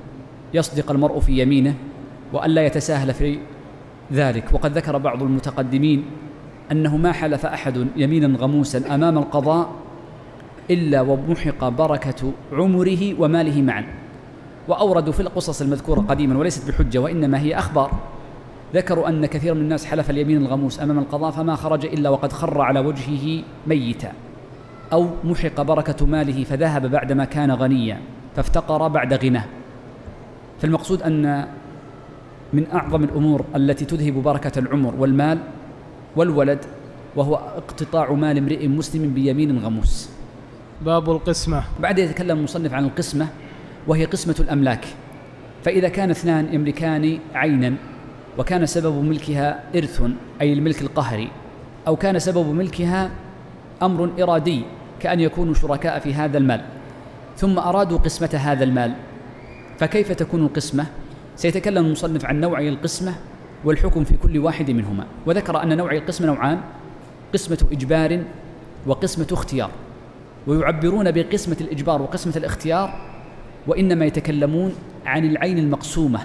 [0.53, 1.75] يصدق المرء في يمينه
[2.33, 3.37] وألا يتساهل في
[4.13, 4.53] ذلك.
[4.53, 6.05] وقد ذكر بعض المتقدمين
[6.71, 9.69] أنه ما حلف أحد يمينا غموسا أمام القضاء
[10.71, 13.86] إلا ومحق بركة عمره وماله معا.
[14.67, 17.91] وأوردوا في القصص المذكورة قديما وليست بحجة وإنما هي أخبار.
[18.73, 22.62] ذكروا أن كثير من الناس حلف اليمين الغموس أمام القضاء فما خرج إلا وقد خر
[22.62, 24.12] على وجهه ميتا.
[24.93, 27.97] أو محق بركة ماله فذهب بعدما كان غنيا
[28.36, 29.45] فافتقر بعد غناه.
[30.62, 31.47] فالمقصود أن
[32.54, 35.38] من أعظم الأمور التي تذهب بركة العمر والمال
[36.15, 36.65] والولد
[37.15, 40.10] وهو اقتطاع مال امرئ مسلم بيمين غموس.
[40.82, 41.63] باب القسمة.
[41.80, 43.28] بعد يتكلم المصنف عن القسمة
[43.88, 44.86] وهي قسمة الأملاك.
[45.63, 47.73] فإذا كان اثنان يملكان عينا
[48.38, 50.02] وكان سبب ملكها إرث
[50.41, 51.30] أي الملك القهري
[51.88, 53.12] أو كان سبب ملكها
[53.82, 54.63] أمر إرادي
[54.99, 56.62] كأن يكونوا شركاء في هذا المال.
[57.38, 58.93] ثم أرادوا قسمة هذا المال.
[59.80, 60.86] فكيف تكون القسمة؟
[61.36, 63.15] سيتكلم المصنف عن نوعي القسمة
[63.65, 65.06] والحكم في كل واحد منهما.
[65.26, 66.62] وذكر أن نوعي القسمة نوعان
[67.34, 68.23] قسمة إجبار
[68.88, 69.71] وقسمة اختيار.
[70.47, 72.93] ويعبرون بقسمة الإجبار وقسمة الاختيار
[73.67, 76.19] وإنما يتكلمون عن العين المقسومة.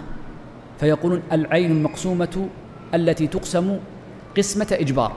[0.80, 2.48] فيقولون العين المقسومة
[2.94, 3.78] التي تقسم
[4.36, 5.12] قسمة إجبار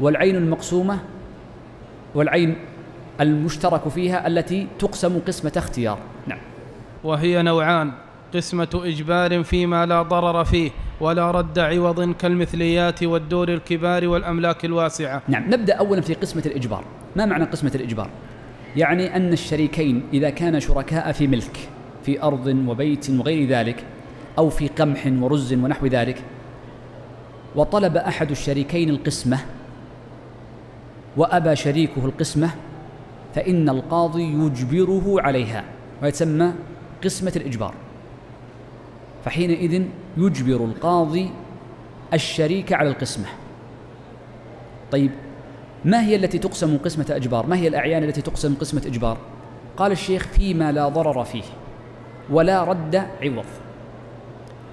[0.00, 0.98] والعين المقسومة
[2.14, 2.56] والعين
[3.20, 5.98] المشترك فيها التي تقسم قسمة اختيار.
[6.26, 6.38] نعم.
[7.04, 7.92] وهي نوعان.
[8.34, 15.22] قسمة إجبار فيما لا ضرر فيه ولا رد عوض كالمثليات والدور الكبار والأملاك الواسعة.
[15.28, 16.84] نعم نبدأ أولا في قسمة الإجبار.
[17.16, 18.10] ما معنى قسمة الإجبار؟
[18.76, 21.68] يعني أن الشريكين إذا كان شركاء في ملك
[22.04, 23.84] في أرض وبيت وغير ذلك
[24.38, 26.22] أو في قمح ورز ونحو ذلك
[27.56, 29.38] وطلب أحد الشريكين القسمة
[31.16, 32.50] وأبى شريكه القسمة
[33.34, 35.64] فإن القاضي يجبره عليها
[36.02, 36.52] ويتسمى
[37.04, 37.74] قسمة الإجبار.
[39.24, 39.82] فحينئذ
[40.16, 41.30] يجبر القاضي
[42.14, 43.26] الشريك على القسمة.
[44.92, 45.10] طيب
[45.84, 49.18] ما هي التي تقسم قسمة إجبار؟ ما هي الأعيان التي تقسم قسمة إجبار؟
[49.76, 51.42] قال الشيخ فيما لا ضرر فيه
[52.30, 53.44] ولا رد عوض.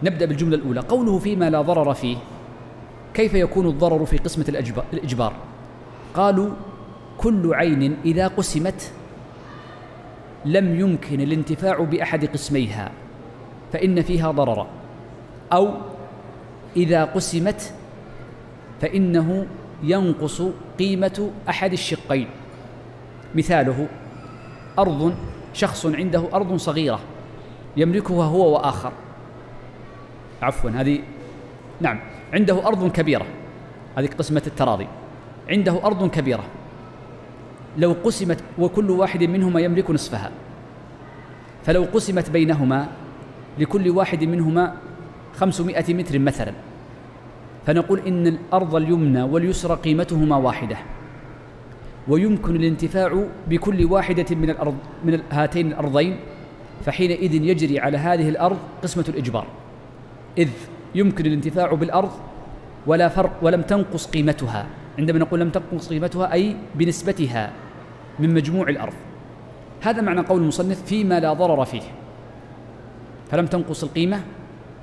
[0.04, 0.80] نبدأ بالجملة الأولى.
[0.80, 2.18] قوله فيما لا ضرر فيه
[3.14, 4.46] كيف يكون الضرر في قسمة
[4.94, 5.34] الإجبار؟
[6.14, 6.50] قالوا
[7.18, 8.92] كل عين إذا قسمت
[10.46, 12.92] لم يمكن الانتفاع بأحد قسميها.
[13.74, 14.68] فإن فيها ضررا.
[15.54, 15.74] أو
[16.78, 17.74] إذا قسمت
[18.82, 19.48] فإنه
[19.84, 20.42] ينقص
[20.80, 22.28] قيمة أحد الشقين.
[23.36, 23.88] مثاله
[24.80, 25.16] أرض
[25.54, 27.00] شخص عنده أرض صغيرة
[27.78, 28.92] يملكها هو وآخر.
[30.42, 31.00] عفوا هذه
[31.82, 32.00] نعم
[32.34, 33.26] عنده أرض كبيرة
[33.98, 34.88] هذه قسمة التراضي.
[35.50, 36.44] عنده أرض كبيرة.
[37.78, 40.32] لو قسمت وكل واحد منهما يملك نصفها.
[41.66, 42.88] فلو قسمت بينهما
[43.60, 44.74] لكل واحد منهما
[45.36, 46.54] خمسمائة متر مثلا.
[47.66, 50.78] فنقول إن الأرض اليمنى واليسرى قيمتهما واحدة.
[52.08, 56.20] ويمكن الانتفاع بكل واحدة من الأرض من هاتين الأرضين
[56.86, 59.48] فحينئذ يجري على هذه الأرض قسمة الإجبار.
[60.38, 60.50] إذ
[60.96, 62.12] يمكن الانتفاع بالأرض
[62.88, 64.66] ولا فرق ولم تنقص قيمتها.
[65.00, 67.52] عندما نقول لم تنقص قيمتها أي بنسبتها
[68.20, 68.94] من مجموع الأرض.
[69.82, 71.82] هذا معنى قول المصنف فيما لا ضرر فيه.
[73.32, 74.22] فلم تنقص القيمة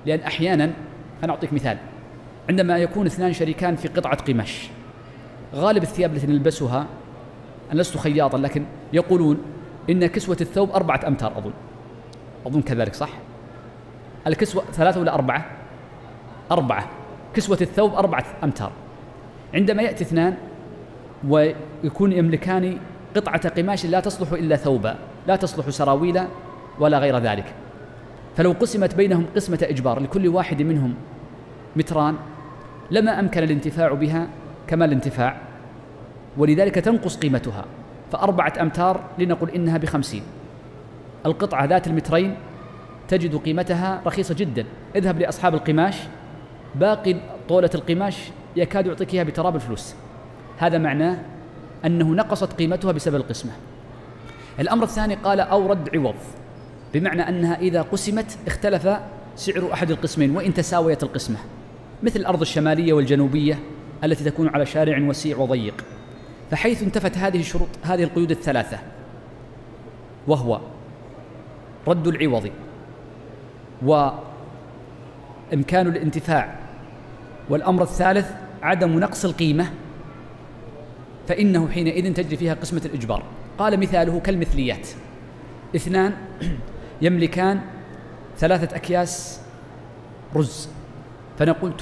[0.06, 0.70] لأن أحيانا
[1.24, 1.78] أنا أعطيك مثال
[2.48, 4.68] عندما يكون اثنان شريكان في قطعة قماش
[5.54, 6.86] غالب الثياب التي نلبسها
[7.72, 9.38] أنا لست خياطا لكن يقولون
[9.90, 11.52] إن كسوة الثوب أربعة أمتار أظن.
[12.46, 13.10] أظن كذلك صح؟
[14.26, 15.46] الكسوة ثلاثة ولا أربعة؟
[16.50, 16.88] أربعة.
[17.34, 18.72] كسوة الثوب أربعة أمتار.
[19.54, 20.36] عندما يأتي اثنان
[21.28, 22.78] ويكون يملكان
[23.16, 26.20] قطعة قماش لا تصلح إلا ثوبا لا تصلح سراويل
[26.78, 27.54] ولا غير ذلك.
[28.36, 30.94] فلو قسمت بينهم قسمة إجبار لكل واحد منهم
[31.76, 32.16] متران
[32.90, 34.28] لما أمكن الانتفاع بها
[34.66, 35.36] كما الانتفاع.
[36.36, 37.64] ولذلك تنقص قيمتها.
[38.12, 40.22] فأربعة أمتار لنقل إنها بخمسين.
[41.26, 42.34] القطعة ذات المترين
[43.08, 44.64] تجد قيمتها رخيصة جدا.
[44.96, 45.96] اذهب لأصحاب القماش.
[46.74, 47.16] باقي
[47.48, 49.94] طولة القماش يكاد يعطيك إياها بتراب الفلوس.
[50.58, 51.18] هذا معناه
[51.84, 53.52] أنه نقصت قيمتها بسبب القسمة.
[54.60, 56.14] الأمر الثاني قال أو رد عوض.
[56.94, 58.88] بمعنى أنها إذا قسمت اختلف
[59.36, 61.36] سعر أحد القسمين وإن تساويت القسمة.
[62.02, 63.58] مثل الأرض الشمالية والجنوبية
[64.04, 65.84] التي تكون على شارع وسيع وضيق.
[66.50, 68.78] فحيث انتفت هذه الشروط هذه القيود الثلاثة.
[70.26, 70.60] وهو
[71.86, 72.50] رد العوض
[73.82, 76.58] وإمكان الانتفاع.
[77.50, 78.30] والأمر الثالث
[78.62, 79.70] عدم نقص القيمة.
[81.28, 83.22] فإنه حينئذ تجري فيها قسمة الإجبار.
[83.58, 84.88] قال مثاله كالمثليات.
[85.76, 86.12] اثنان
[87.02, 87.60] يملكان
[88.38, 89.40] ثلاثة أكياس
[90.36, 90.68] رز.
[91.38, 91.72] فنقول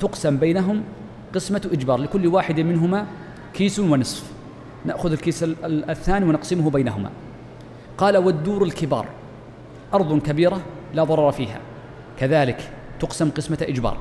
[0.00, 0.82] تقسم بينهم
[1.34, 1.98] قسمة إجبار.
[1.98, 3.06] لكل واحد منهما
[3.54, 4.32] كيس ونصف.
[4.84, 7.10] نأخذ الكيس الثاني ونقسمه بينهما.
[7.98, 9.06] قال والدور الكبار.
[9.94, 10.60] أرض كبيرة
[10.94, 11.60] لا ضرر فيها.
[12.18, 13.96] كذلك تقسم قسمة إجبار.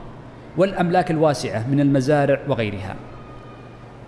[0.57, 2.95] والأملاك الواسعة من المزارع وغيرها.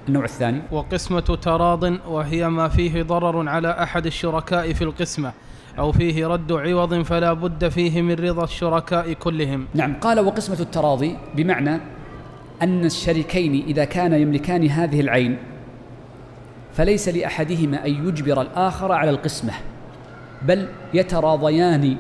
[0.08, 0.62] النوع الثاني.
[0.72, 5.32] وقسمة تراض وهي ما فيه ضرر على أحد الشركاء في القسمة.
[5.80, 9.68] أو فيه رد عوض فلا بد فيه من رضا الشركاء كلهم.
[9.74, 11.80] نعم قال وقسمة التراضي بمعنى
[12.62, 15.38] أن الشريكين إذا كان يملكان هذه العين
[16.74, 19.54] فليس لأحدهما أن يجبر الآخر على القسمة
[20.42, 21.98] بل يتراضيان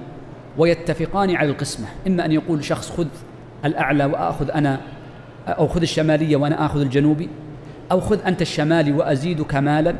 [0.58, 1.88] ويتفقان على القسمة.
[2.08, 3.08] إما أن يقول شخص خذ
[3.66, 4.82] الأعلى وآخذ أنا
[5.48, 7.30] أو خذ الشمالية وأنا آخذ الجنوبي
[7.92, 9.96] أو خذ أنت الشمالي وأزيدك مالا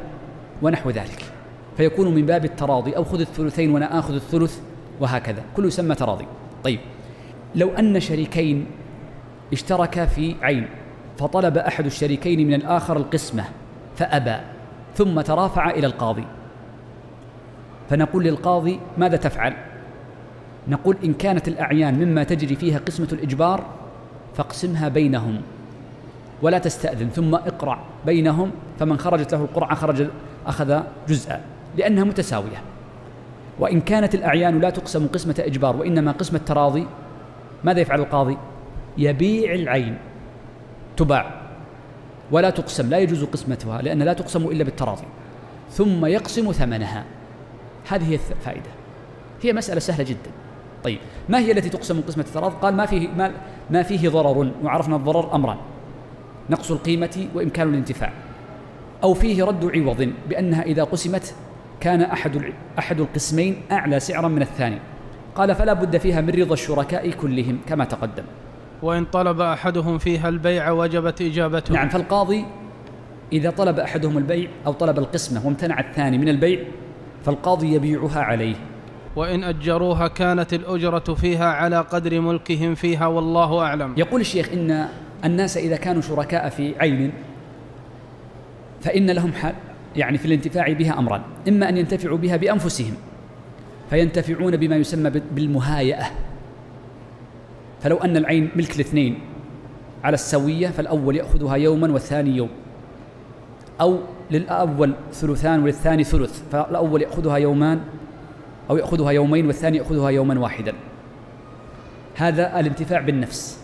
[0.62, 1.35] ونحو ذلك.
[1.78, 2.98] فيكون من باب التراضي.
[2.98, 4.60] أو خذ الثلثين وأنا آخذ الثلث
[5.00, 5.44] وهكذا.
[5.56, 6.26] كله يسمى تراضي.
[6.64, 6.80] طيب.
[7.56, 8.66] لو أن شريكين
[9.54, 10.68] اشتركا في عين
[11.18, 13.44] فطلب أحد الشريكين من الآخر القسمة
[13.96, 14.36] فأبى
[14.96, 16.24] ثم ترافع إلى القاضي.
[17.90, 19.54] فنقول للقاضي ماذا تفعل؟
[20.68, 23.66] نقول إن كانت الأعيان مما تجري فيها قسمة الإجبار
[24.36, 25.42] فاقسمها بينهم.
[26.42, 30.08] ولا تستأذن ثم اقرع بينهم فمن خرجت له القرعة خرج
[30.48, 31.42] أخذ جزءا.
[31.78, 32.62] لأنها متساوية.
[33.60, 36.88] وإن كانت الأعيان لا تقسم قسمة إجبار وإنما قسمة تراضي
[37.64, 38.38] ماذا يفعل القاضي؟
[38.98, 39.98] يبيع العين
[40.98, 41.42] تباع
[42.32, 45.06] ولا تقسم لا يجوز قسمتها لأن لا تقسم إلا بالتراضي.
[45.72, 47.04] ثم يقسم ثمنها.
[47.90, 48.70] هذه هي الفائدة.
[49.42, 50.32] هي مسألة سهلة جدا.
[50.84, 53.32] طيب ما هي التي تقسم قسمة التراضي؟ قال ما فيه ما,
[53.72, 55.58] ما فيه ضرر وعرفنا الضرر أمران.
[56.50, 58.12] نقص القيمة وإمكان الانتفاع.
[59.04, 61.36] أو فيه رد عوض بأنها إذا قسمت
[61.80, 62.42] كان أحد
[62.80, 64.80] أحد القسمين أعلى سعرا من الثاني.
[65.36, 68.24] قال فلا بد فيها من رضا الشركاء كلهم كما تقدم.
[68.82, 71.74] وإن طلب أحدهم فيها البيع وجبت إجابته.
[71.74, 72.46] نعم فالقاضي
[73.34, 76.60] إذا طلب أحدهم البيع أو طلب القسمة وامتنع الثاني من البيع
[77.26, 78.56] فالقاضي يبيعها عليه.
[79.16, 83.94] وإن أجروها كانت الأجرة فيها على قدر ملكهم فيها والله أعلم.
[83.98, 84.88] يقول الشيخ إن
[85.26, 87.12] الناس إذا كانوا شركاء في عين
[88.82, 89.54] فإن لهم حال.
[89.98, 92.94] يعني في الانتفاع بها أمران إما أن ينتفعوا بها بأنفسهم
[93.90, 96.06] فينتفعون بما يسمى بالمهايئة
[97.82, 99.20] فلو أن العين ملك الاثنين
[100.04, 102.50] على السوية فالأول يأخذها يوما والثاني يوم
[103.82, 104.00] أو
[104.32, 107.80] للأول ثلثان وللثاني ثلث فالأول يأخذها يومان
[108.70, 110.74] أو يأخذها يومين والثاني يأخذها يوما واحدا.
[112.16, 113.60] هذا الانتفاع بالنفس.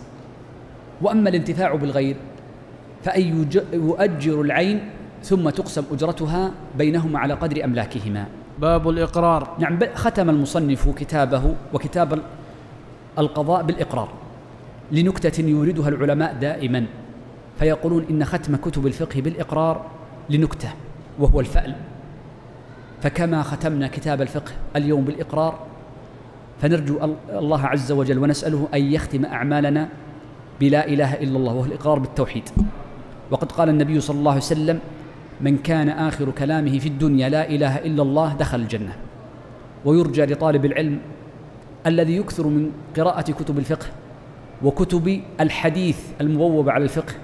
[1.02, 2.16] وأما الانتفاع بالغير
[3.04, 4.90] فأن يؤجر العين
[5.22, 8.26] ثم تقسم أجرتها بينهما على قدر أملاكهما.
[8.58, 9.56] باب الإقرار.
[9.58, 12.18] نعم ختم المصنف كتابه وكتاب
[13.18, 14.08] القضاء بالإقرار
[14.92, 16.86] لنكتة يوردها العلماء دائما
[17.58, 19.86] فيقولون إن ختم كتب الفقه بالإقرار
[20.30, 20.68] لنكتة
[21.18, 21.74] وهو الفأل.
[23.02, 25.58] فكما ختمنا كتاب الفقه اليوم بالإقرار
[26.60, 26.98] فنرجو
[27.30, 29.88] الله عز وجل ونسأله أن يختم أعمالنا
[30.60, 32.48] بلا إله إلا الله وهو الإقرار بالتوحيد.
[33.30, 34.78] وقد قال النبي صلى الله عليه وسلم
[35.42, 38.96] من كان آخر كلامه في الدنيا لا إله إلا الله دخل الجنة.
[39.84, 40.98] ويرجى لطالب العلم
[41.86, 43.86] الذي يكثر من قراءة كتب الفقه
[44.62, 47.14] وكتب الحديث المبوبة على الفقه.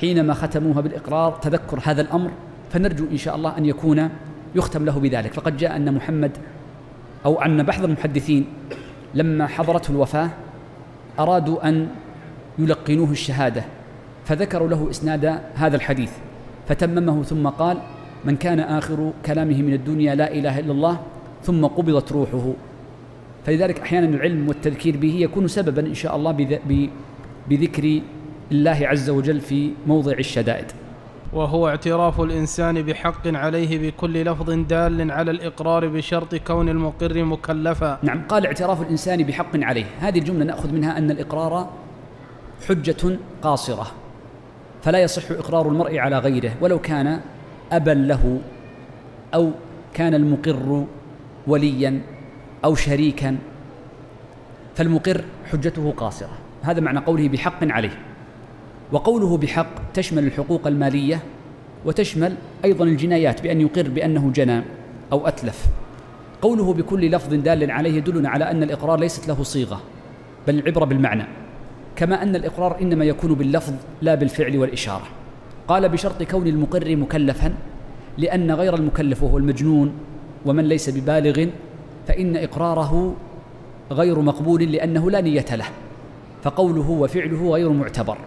[0.00, 2.30] حينما ختموها بالإقرار تذكر هذا الأمر
[2.70, 4.08] فنرجو إن شاء الله أن يكون
[4.54, 5.32] يختم له بذلك.
[5.32, 6.30] فقد جاء أن محمد
[7.24, 8.46] أو أن بعض المحدثين
[9.14, 10.30] لما حضرته الوفاة
[11.18, 11.88] أرادوا أن
[12.58, 13.64] يلقنوه الشهادة
[14.24, 16.12] فذكروا له إسناد هذا الحديث.
[16.70, 17.76] فتممه ثم قال
[18.24, 21.00] من كان آخر كلامه من الدنيا لا إله إلا الله
[21.42, 22.52] ثم قبضت روحه.
[23.46, 26.32] فلذلك أحيانا العلم والتذكير به يكون سببا إن شاء الله
[27.48, 28.00] بذكر
[28.52, 30.66] الله عز وجل في موضع الشدائد.
[31.32, 37.98] وهو اعتراف الإنسان بحق عليه بكل لفظ دال على الإقرار بشرط كون المقر مكلفا.
[38.02, 39.84] نعم قال اعتراف الإنسان بحق عليه.
[40.00, 41.70] هذه الجملة نأخذ منها أن الإقرار
[42.68, 43.86] حجة قاصرة.
[44.82, 47.20] فلا يصح إقرار المرء على غيره ولو كان
[47.72, 48.40] أبا له
[49.34, 49.50] أو
[49.94, 50.86] كان المقر
[51.46, 52.00] وليا
[52.64, 53.36] أو شريكا.
[54.74, 56.38] فالمقر حجته قاصرة.
[56.62, 57.98] هذا معنى قوله بحق عليه.
[58.92, 61.20] وقوله بحق تشمل الحقوق المالية
[61.84, 64.62] وتشمل أيضا الجنايات بأن يقر بأنه جنى
[65.12, 65.66] أو أتلف.
[66.42, 69.80] قوله بكل لفظ دال عليه يدلنا على أن الإقرار ليست له صيغة
[70.46, 71.24] بل العبرة بالمعنى.
[72.00, 75.02] كما أن الإقرار إنما يكون باللفظ لا بالفعل والإشارة.
[75.68, 77.54] قال بشرط كون المقر مكلفا
[78.18, 79.92] لأن غير المكلف وهو المجنون
[80.46, 81.46] ومن ليس ببالغ
[82.06, 83.16] فإن إقراره
[83.92, 85.64] غير مقبول لأنه لا نية له.
[86.42, 88.18] فقوله وفعله غير معتبر.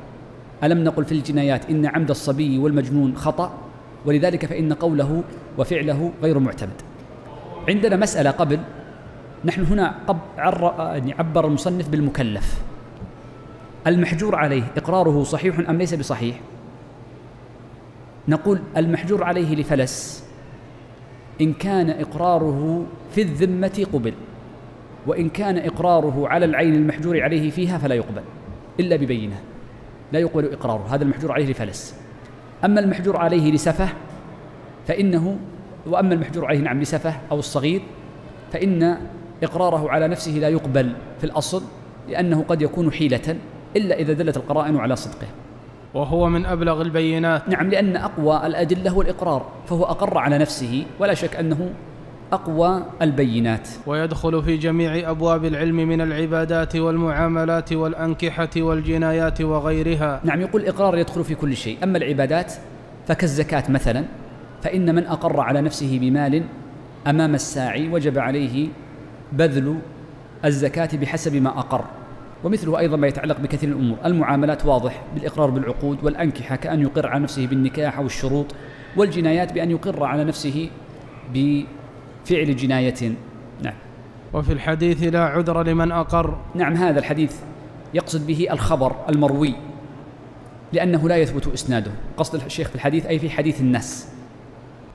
[0.64, 3.54] ألم نقل في الجنايات إن عمد الصبي والمجنون خطأ؟
[4.06, 5.24] ولذلك فإن قوله
[5.58, 6.82] وفعله غير معتمد.
[7.70, 8.60] عندنا مسألة قبل
[9.46, 9.96] نحن هنا
[10.80, 12.73] يعني عبر المصنف بالمكلف.
[13.88, 16.40] المحجور عليه إقراره صحيح أم ليس بصحيح؟
[18.28, 20.24] نقول المحجور عليه لفلس.
[21.42, 24.14] إن كان إقراره في الذمة قبل
[25.08, 28.22] وإن كان إقراره على العين المحجور عليه فيها فلا يقبل
[28.80, 29.40] إلا ببينة.
[30.12, 31.96] لا يقبل إقراره هذا المحجور عليه لفلس.
[32.66, 33.90] أما المحجور عليه لسفه
[34.88, 35.38] فإنه
[35.88, 37.82] وأما المحجور عليه نعم لسفه أو الصغير
[38.52, 38.98] فإن
[39.44, 41.64] إقراره على نفسه لا يقبل في الأصل
[42.10, 43.38] لأنه قد يكون حيلة.
[43.78, 45.28] إلا إذا دلت القرائن على صدقه.
[45.94, 47.50] وهو من أبلغ البينات.
[47.50, 51.70] نعم لأن أقوى الأدلة هو الإقرار فهو أقر على نفسه ولا شك أنه
[52.32, 53.68] أقوى البينات.
[53.88, 60.22] ويدخل في جميع أبواب العلم من العبادات والمعاملات والأنكحة والجنايات وغيرها.
[60.24, 61.78] نعم يقول الإقرار يدخل في كل شيء.
[61.84, 62.54] أما العبادات
[63.08, 64.04] فكالزكاة مثلا
[64.62, 66.44] فإن من أقر على نفسه بمال
[67.08, 68.68] أمام الساعي وجب عليه
[69.32, 69.78] بذل
[70.46, 71.84] الزكاة بحسب ما أقر.
[72.44, 73.98] ومثله أيضا ما يتعلق بكثير من الأمور.
[74.06, 78.56] المعاملات واضح بالإقرار بالعقود والأنكحة كأن يقر على نفسه بالنكاح أو الشروط
[78.98, 80.70] والجنايات بأن يقر على نفسه
[81.34, 83.14] بفعل جناية.
[83.64, 83.76] نعم.
[84.34, 86.38] وفي الحديث لا عذر لمن أقر.
[86.56, 87.36] نعم هذا الحديث
[87.94, 89.56] يقصد به الخبر المروي
[90.74, 91.92] لأنه لا يثبت إسناده.
[92.18, 94.10] قصد الشيخ في الحديث أي في حديث الناس.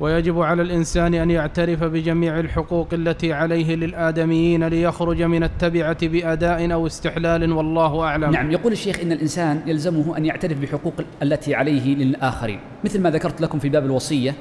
[0.01, 6.87] ويجب على الإنسان أن يعترف بجميع الحقوق التي عليه للآدميين ليخرج من التبعة بأداء أو
[6.87, 8.31] استحلال والله أعلم.
[8.31, 12.61] نعم يقول الشيخ إن الإنسان يلزمه أن يعترف بحقوق التي عليه للآخرين.
[12.85, 14.35] مثل ما ذكرت لكم في باب الوصية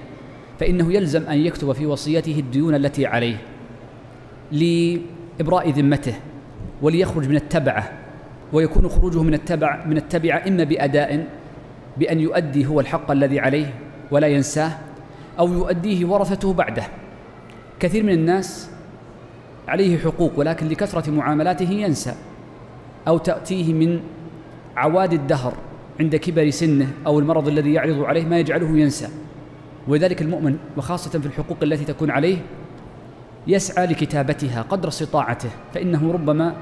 [0.59, 3.37] فإنه يلزم أن يكتب في وصيته الديون التي عليه
[4.51, 6.13] لإبراء ذمته
[6.81, 7.91] وليخرج من التبعة
[8.53, 11.27] ويكون خروجه من التبع من التبعة إما بأداء
[11.97, 13.73] بأن يؤدي هو الحق الذي عليه
[14.11, 14.71] ولا ينساه
[15.39, 16.83] أو يؤديه ورثته بعده.
[17.79, 18.69] كثير من الناس
[19.67, 22.15] عليه حقوق ولكن لكثرة معاملاته ينسى
[23.07, 23.99] أو تأتيه من
[24.75, 25.53] عواد الدهر
[25.99, 29.07] عند كبر سنه أو المرض الذي يعرض عليه ما يجعله ينسى.
[29.87, 32.37] ولذلك المؤمن وخاصة في الحقوق التي تكون عليه
[33.47, 36.55] يسعى لكتابتها قدر استطاعته فإنه ربما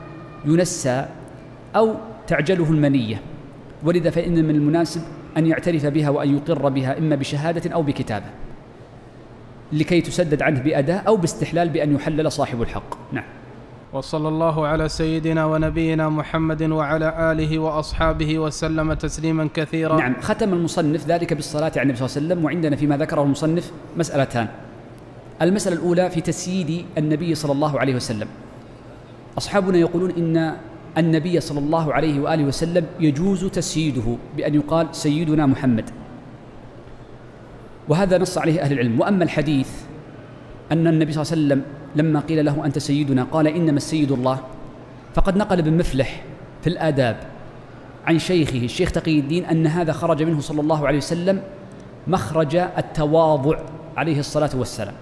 [0.46, 1.06] ينسى
[1.76, 1.96] أو
[2.28, 3.22] تعجله المنية.
[3.84, 5.02] ولذا فإن من المناسب
[5.38, 8.26] أن يعترف بها وأن يقر بها إما بشهادة أو بكتابة.
[9.74, 13.14] لكي تسدد عنه بأداء أو باستحلال بأن يحلل صاحب الحق.
[13.14, 13.24] نعم.
[13.94, 19.98] وصلى الله على سيدنا ونبينا محمد وعلى آله وأصحابه وسلم تسليما كثيرا.
[19.98, 20.16] نعم.
[20.22, 24.48] ختم المصنف ذلك بالصلاة على النبي صلى الله عليه وسلم وعندنا فيما ذكره المصنف مسألتان.
[25.42, 28.28] المسألة الأولى في تسييد النبي صلى الله عليه وسلم.
[29.38, 30.56] أصحابنا يقولون إن
[30.98, 35.90] النبي صلى الله عليه وآله وسلم يجوز تسييده بأن يقال سيدنا محمد.
[37.90, 39.00] وهذا نص عليه أهل العلم.
[39.00, 39.70] وأما الحديث
[40.72, 41.62] أن النبي صلى الله عليه وسلم
[41.96, 44.40] لما قيل له أنت سيدنا قال إنما السيد الله
[45.14, 46.24] فقد نقل ابن مفلح
[46.62, 47.18] في الآداب
[48.06, 51.42] عن شيخه الشيخ تقي الدين أن هذا خرج منه صلى الله عليه وسلم
[52.08, 53.60] مخرج التواضع
[53.98, 54.94] عليه الصلاة والسلام.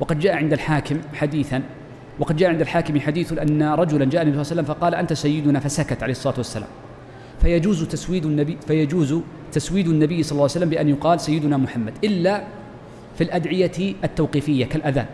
[0.00, 1.62] وقد جاء عند الحاكم حديثا
[2.18, 5.12] وقد جاء عند الحاكم حديث أن رجلا جاء النبي صلى الله عليه وسلم فقال أنت
[5.12, 6.68] سيدنا فسكت عليه الصلاة والسلام.
[7.40, 9.14] فيجوز تسويد النبي فيجوز
[9.52, 12.44] تسويد النبي صلى الله عليه وسلم بأن يقال سيدنا محمد إلا
[13.18, 15.06] في الأدعية التوقيفية كالأذان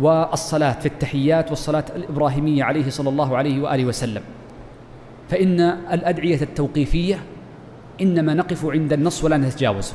[0.00, 4.22] والصلاة في التحيات والصلاة الإبراهيمية عليه صلى الله عليه وآله وسلم.
[5.28, 5.60] فإن
[5.92, 7.18] الأدعية التوقيفية
[8.00, 9.94] إنما نقف عند النص ولا نتجاوزه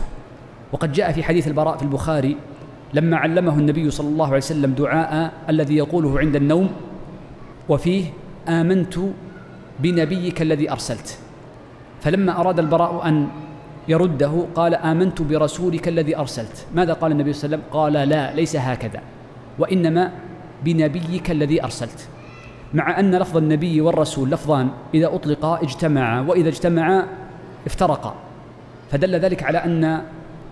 [0.71, 2.37] وقد جاء في حديث البراء في البخاري
[2.93, 6.69] لما علمه النبي صلى الله عليه وسلم دعاء الذي يقوله عند النوم
[7.69, 8.05] وفيه
[8.47, 8.95] آمنت
[9.79, 11.17] بنبيك الذي أرسلت.
[12.01, 13.27] فلما أراد البراء أن
[13.87, 16.65] يرده قال آمنت برسولك الذي أرسلت.
[16.75, 19.01] ماذا قال النبي صلى الله عليه وسلم؟ قال لا ليس هكذا
[19.59, 20.11] وإنما
[20.63, 22.07] بنبيك الذي أرسلت.
[22.73, 27.07] مع أن لفظ النبي والرسول لفظان إذا أطلقا اجتمعا وإذا اجتمعا
[27.65, 28.15] افترقا.
[28.91, 30.01] فدل ذلك على أن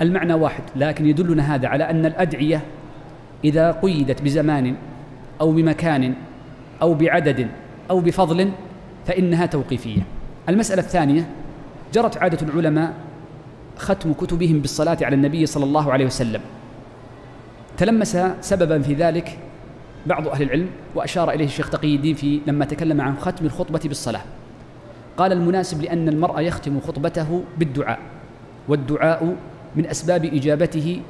[0.02, 2.62] المعنى واحد لكن يدلنا هذا على أن الأدعية
[3.43, 4.76] إذا قيدت بزمان
[5.41, 6.14] أو بمكان
[6.82, 7.47] أو بعدد
[7.89, 8.52] أو بفضل
[9.06, 10.02] فإنها توقيفية.
[10.50, 11.30] المسألة الثانية
[11.94, 12.94] جرت عادة العلماء
[13.78, 16.42] ختم كتبهم بالصلاة على النبي صلى الله عليه وسلم.
[17.78, 19.40] تلمس سببا في ذلك
[20.06, 24.22] بعض أهل العلم وأشار إليه الشيخ تقي الدين في لما تكلم عن ختم الخطبة بالصلاة.
[25.18, 28.00] قال المناسب لأن المرء يختم خطبته بالدعاء
[28.68, 29.36] والدعاء
[29.76, 31.02] من أسباب إجابته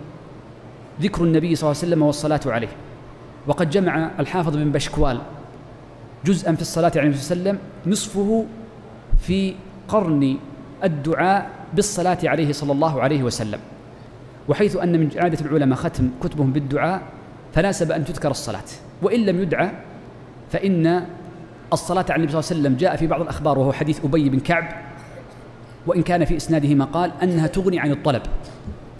[1.01, 2.69] ذكر النبي صلى الله عليه وسلم والصلاة عليه.
[3.47, 5.19] وقد جمع الحافظ بن بشكوال
[6.25, 7.57] جزءا في الصلاة عليه وسلم
[7.87, 8.45] نصفه
[9.19, 9.55] في
[9.87, 10.37] قرن
[10.83, 13.59] الدعاء بالصلاة عليه صلى الله عليه وسلم
[14.49, 17.01] وحيث أن من عادة العلماء ختم كتبهم بالدعاء
[17.53, 18.69] فناسب أن تذكر الصلاة
[19.01, 19.71] وإن لم يدعى
[20.51, 21.05] فإن
[21.73, 24.39] الصلاة على النبي صلى الله عليه وسلم جاء في بعض الأخبار وهو حديث أبي بن
[24.39, 24.65] كعب
[25.87, 28.21] وإن كان في إسناده ما قال أنها تغني عن الطلب.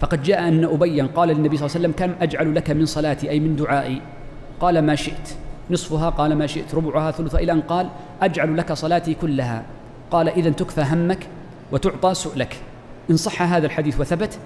[0.00, 3.30] فقد جاء أن أبيا قال للنبي صلى الله عليه وسلم كم أجعل لك من صلاتي
[3.30, 4.02] أي من دعائي؟
[4.60, 5.34] قال ما شئت.
[5.70, 7.88] نصفها قال ما شئت ربعها ثلثها إلى أن قال
[8.22, 9.62] أجعل لك صلاتي كلها.
[10.10, 11.26] قال إذا تكفى همك
[11.72, 12.56] وتعطى سؤلك.
[13.10, 14.38] إن صح هذا الحديث وثبت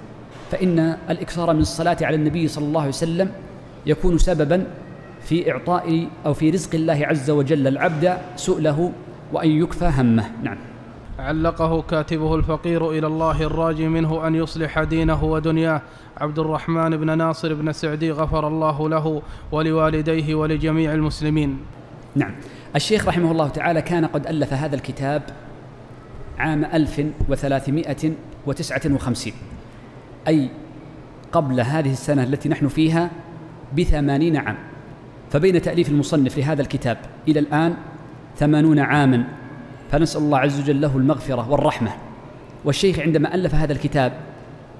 [0.50, 3.30] فإن الإكثار من الصلاة على النبي صلى الله عليه وسلم
[3.86, 4.66] يكون سببا
[5.22, 8.92] في إعطاء أو في رزق الله عز وجل العبد سؤله
[9.32, 10.24] وأن يكفى همه.
[10.42, 10.56] نعم.
[11.18, 15.82] علقه كاتبه الفقير إلى الله الراجي منه أن يصلح دينه ودنياه.
[16.16, 21.58] عبد الرحمن بن ناصر بن سعدي غفر الله له ولوالديه ولجميع المسلمين.
[22.16, 22.34] نعم.
[22.76, 25.22] الشيخ رحمه الله تعالى كان قد ألف هذا الكتاب
[26.38, 29.32] عام 1359
[30.28, 30.48] أي
[31.32, 33.10] قبل هذه السنة التي نحن فيها
[33.78, 34.56] بثمانين عام.
[35.30, 37.74] فبين تأليف المصنف لهذا الكتاب إلى الآن
[38.36, 39.24] ثمانون عاما
[39.90, 41.90] فنسأل الله عز وجل له المغفرة والرحمة.
[42.64, 44.12] والشيخ عندما ألف هذا الكتاب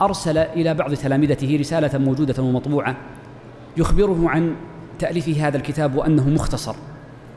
[0.02, 2.96] أرسل إلى بعض تلامذته رسالة موجودة ومطبوعة
[3.76, 4.54] يخبره عن
[4.98, 6.74] تأليفه هذا الكتاب وأنه مختصر.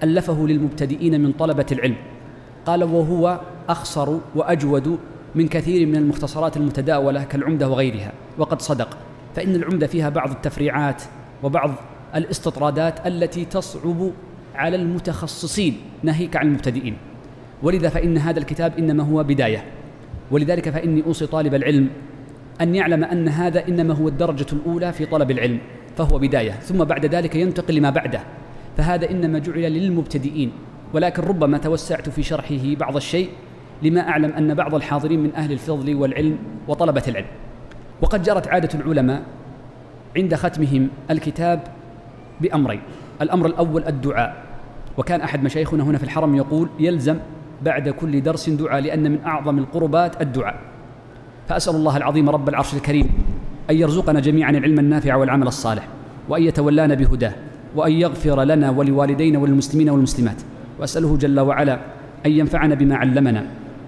[0.04, 1.96] ألفه للمبتدئين من طلبة العلم.
[2.66, 3.40] قال وهو
[3.70, 4.98] أخصر وأجود
[5.36, 8.12] من كثير من المختصرات المتداولة كالعمدة وغيرها.
[8.38, 8.98] وقد صدق
[9.36, 11.04] فإن العمدة فيها بعض التفريعات
[11.44, 11.72] وبعض
[12.16, 14.12] الاستطرادات التي تصعب
[14.56, 16.98] على المتخصصين ناهيك عن المبتدئين.
[17.64, 19.64] ولذا فإن هذا الكتاب إنما هو بداية.
[20.32, 21.90] ولذلك فإني أوصي طالب العلم
[22.62, 25.60] أن يعلم أن هذا إنما هو الدرجة الأولى في طلب العلم
[25.98, 26.52] فهو بداية.
[26.52, 28.20] ثم بعد ذلك ينتقل لما بعده.
[28.78, 30.52] فهذا إنما جعل للمبتدئين
[30.94, 33.30] ولكن ربما توسعت في شرحه بعض الشيء
[33.84, 37.28] لما أعلم أن بعض الحاضرين من أهل الفضل والعلم وطلبة العلم.
[38.02, 39.22] وقد جرت عادة العلماء
[40.18, 41.60] عند ختمهم الكتاب
[42.42, 42.80] بأمرين.
[43.22, 44.36] الأمر الأول الدعاء.
[44.98, 47.18] وكان أحد مشايخنا هنا في الحرم يقول يلزم
[47.62, 50.56] بعد كل درس دعاء لأن من أعظم القربات الدعاء.
[51.48, 53.10] فأسأل الله العظيم رب العرش الكريم
[53.70, 55.88] أن يرزقنا جميعا العلم النافع والعمل الصالح
[56.30, 57.34] وأن يتولانا بهداه
[57.76, 60.42] وأن يغفر لنا ولوالدينا وللمسلمين والمسلمات.
[60.80, 61.80] وأسأله جل وعلا
[62.26, 63.46] أن ينفعنا بما علمنا.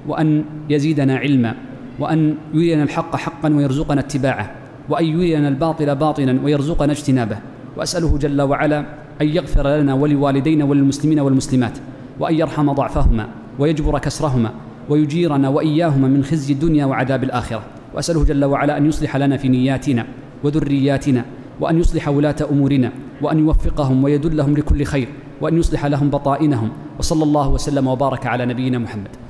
[0.07, 1.55] وأن يزيدنا علما
[1.99, 4.51] وأن يرينا الحق حقا ويرزقنا اتباعه
[4.89, 7.37] وأن يرينا الباطل باطلا ويرزقنا اجتنابه.
[7.77, 8.79] وأسأله جل وعلا
[9.21, 11.77] أن يغفر لنا ولوالدينا وللمسلمين والمسلمات
[12.19, 13.27] وأن يرحم ضعفهما
[13.59, 14.51] ويجبر كسرهما
[14.89, 17.63] ويجيرنا وإياهما من خزي الدنيا وعذاب الآخرة.
[17.95, 20.05] وأسأله جل وعلا أن يصلح لنا في نياتنا
[20.43, 21.25] وذرياتنا
[21.59, 22.91] وأن يصلح ولاة أمورنا
[23.21, 25.07] وأن يوفقهم ويدلهم لكل خير
[25.41, 26.69] وأن يصلح لهم بطائنهم.
[26.99, 29.28] وصلى الله وسلم وبارك على نبينا محمد.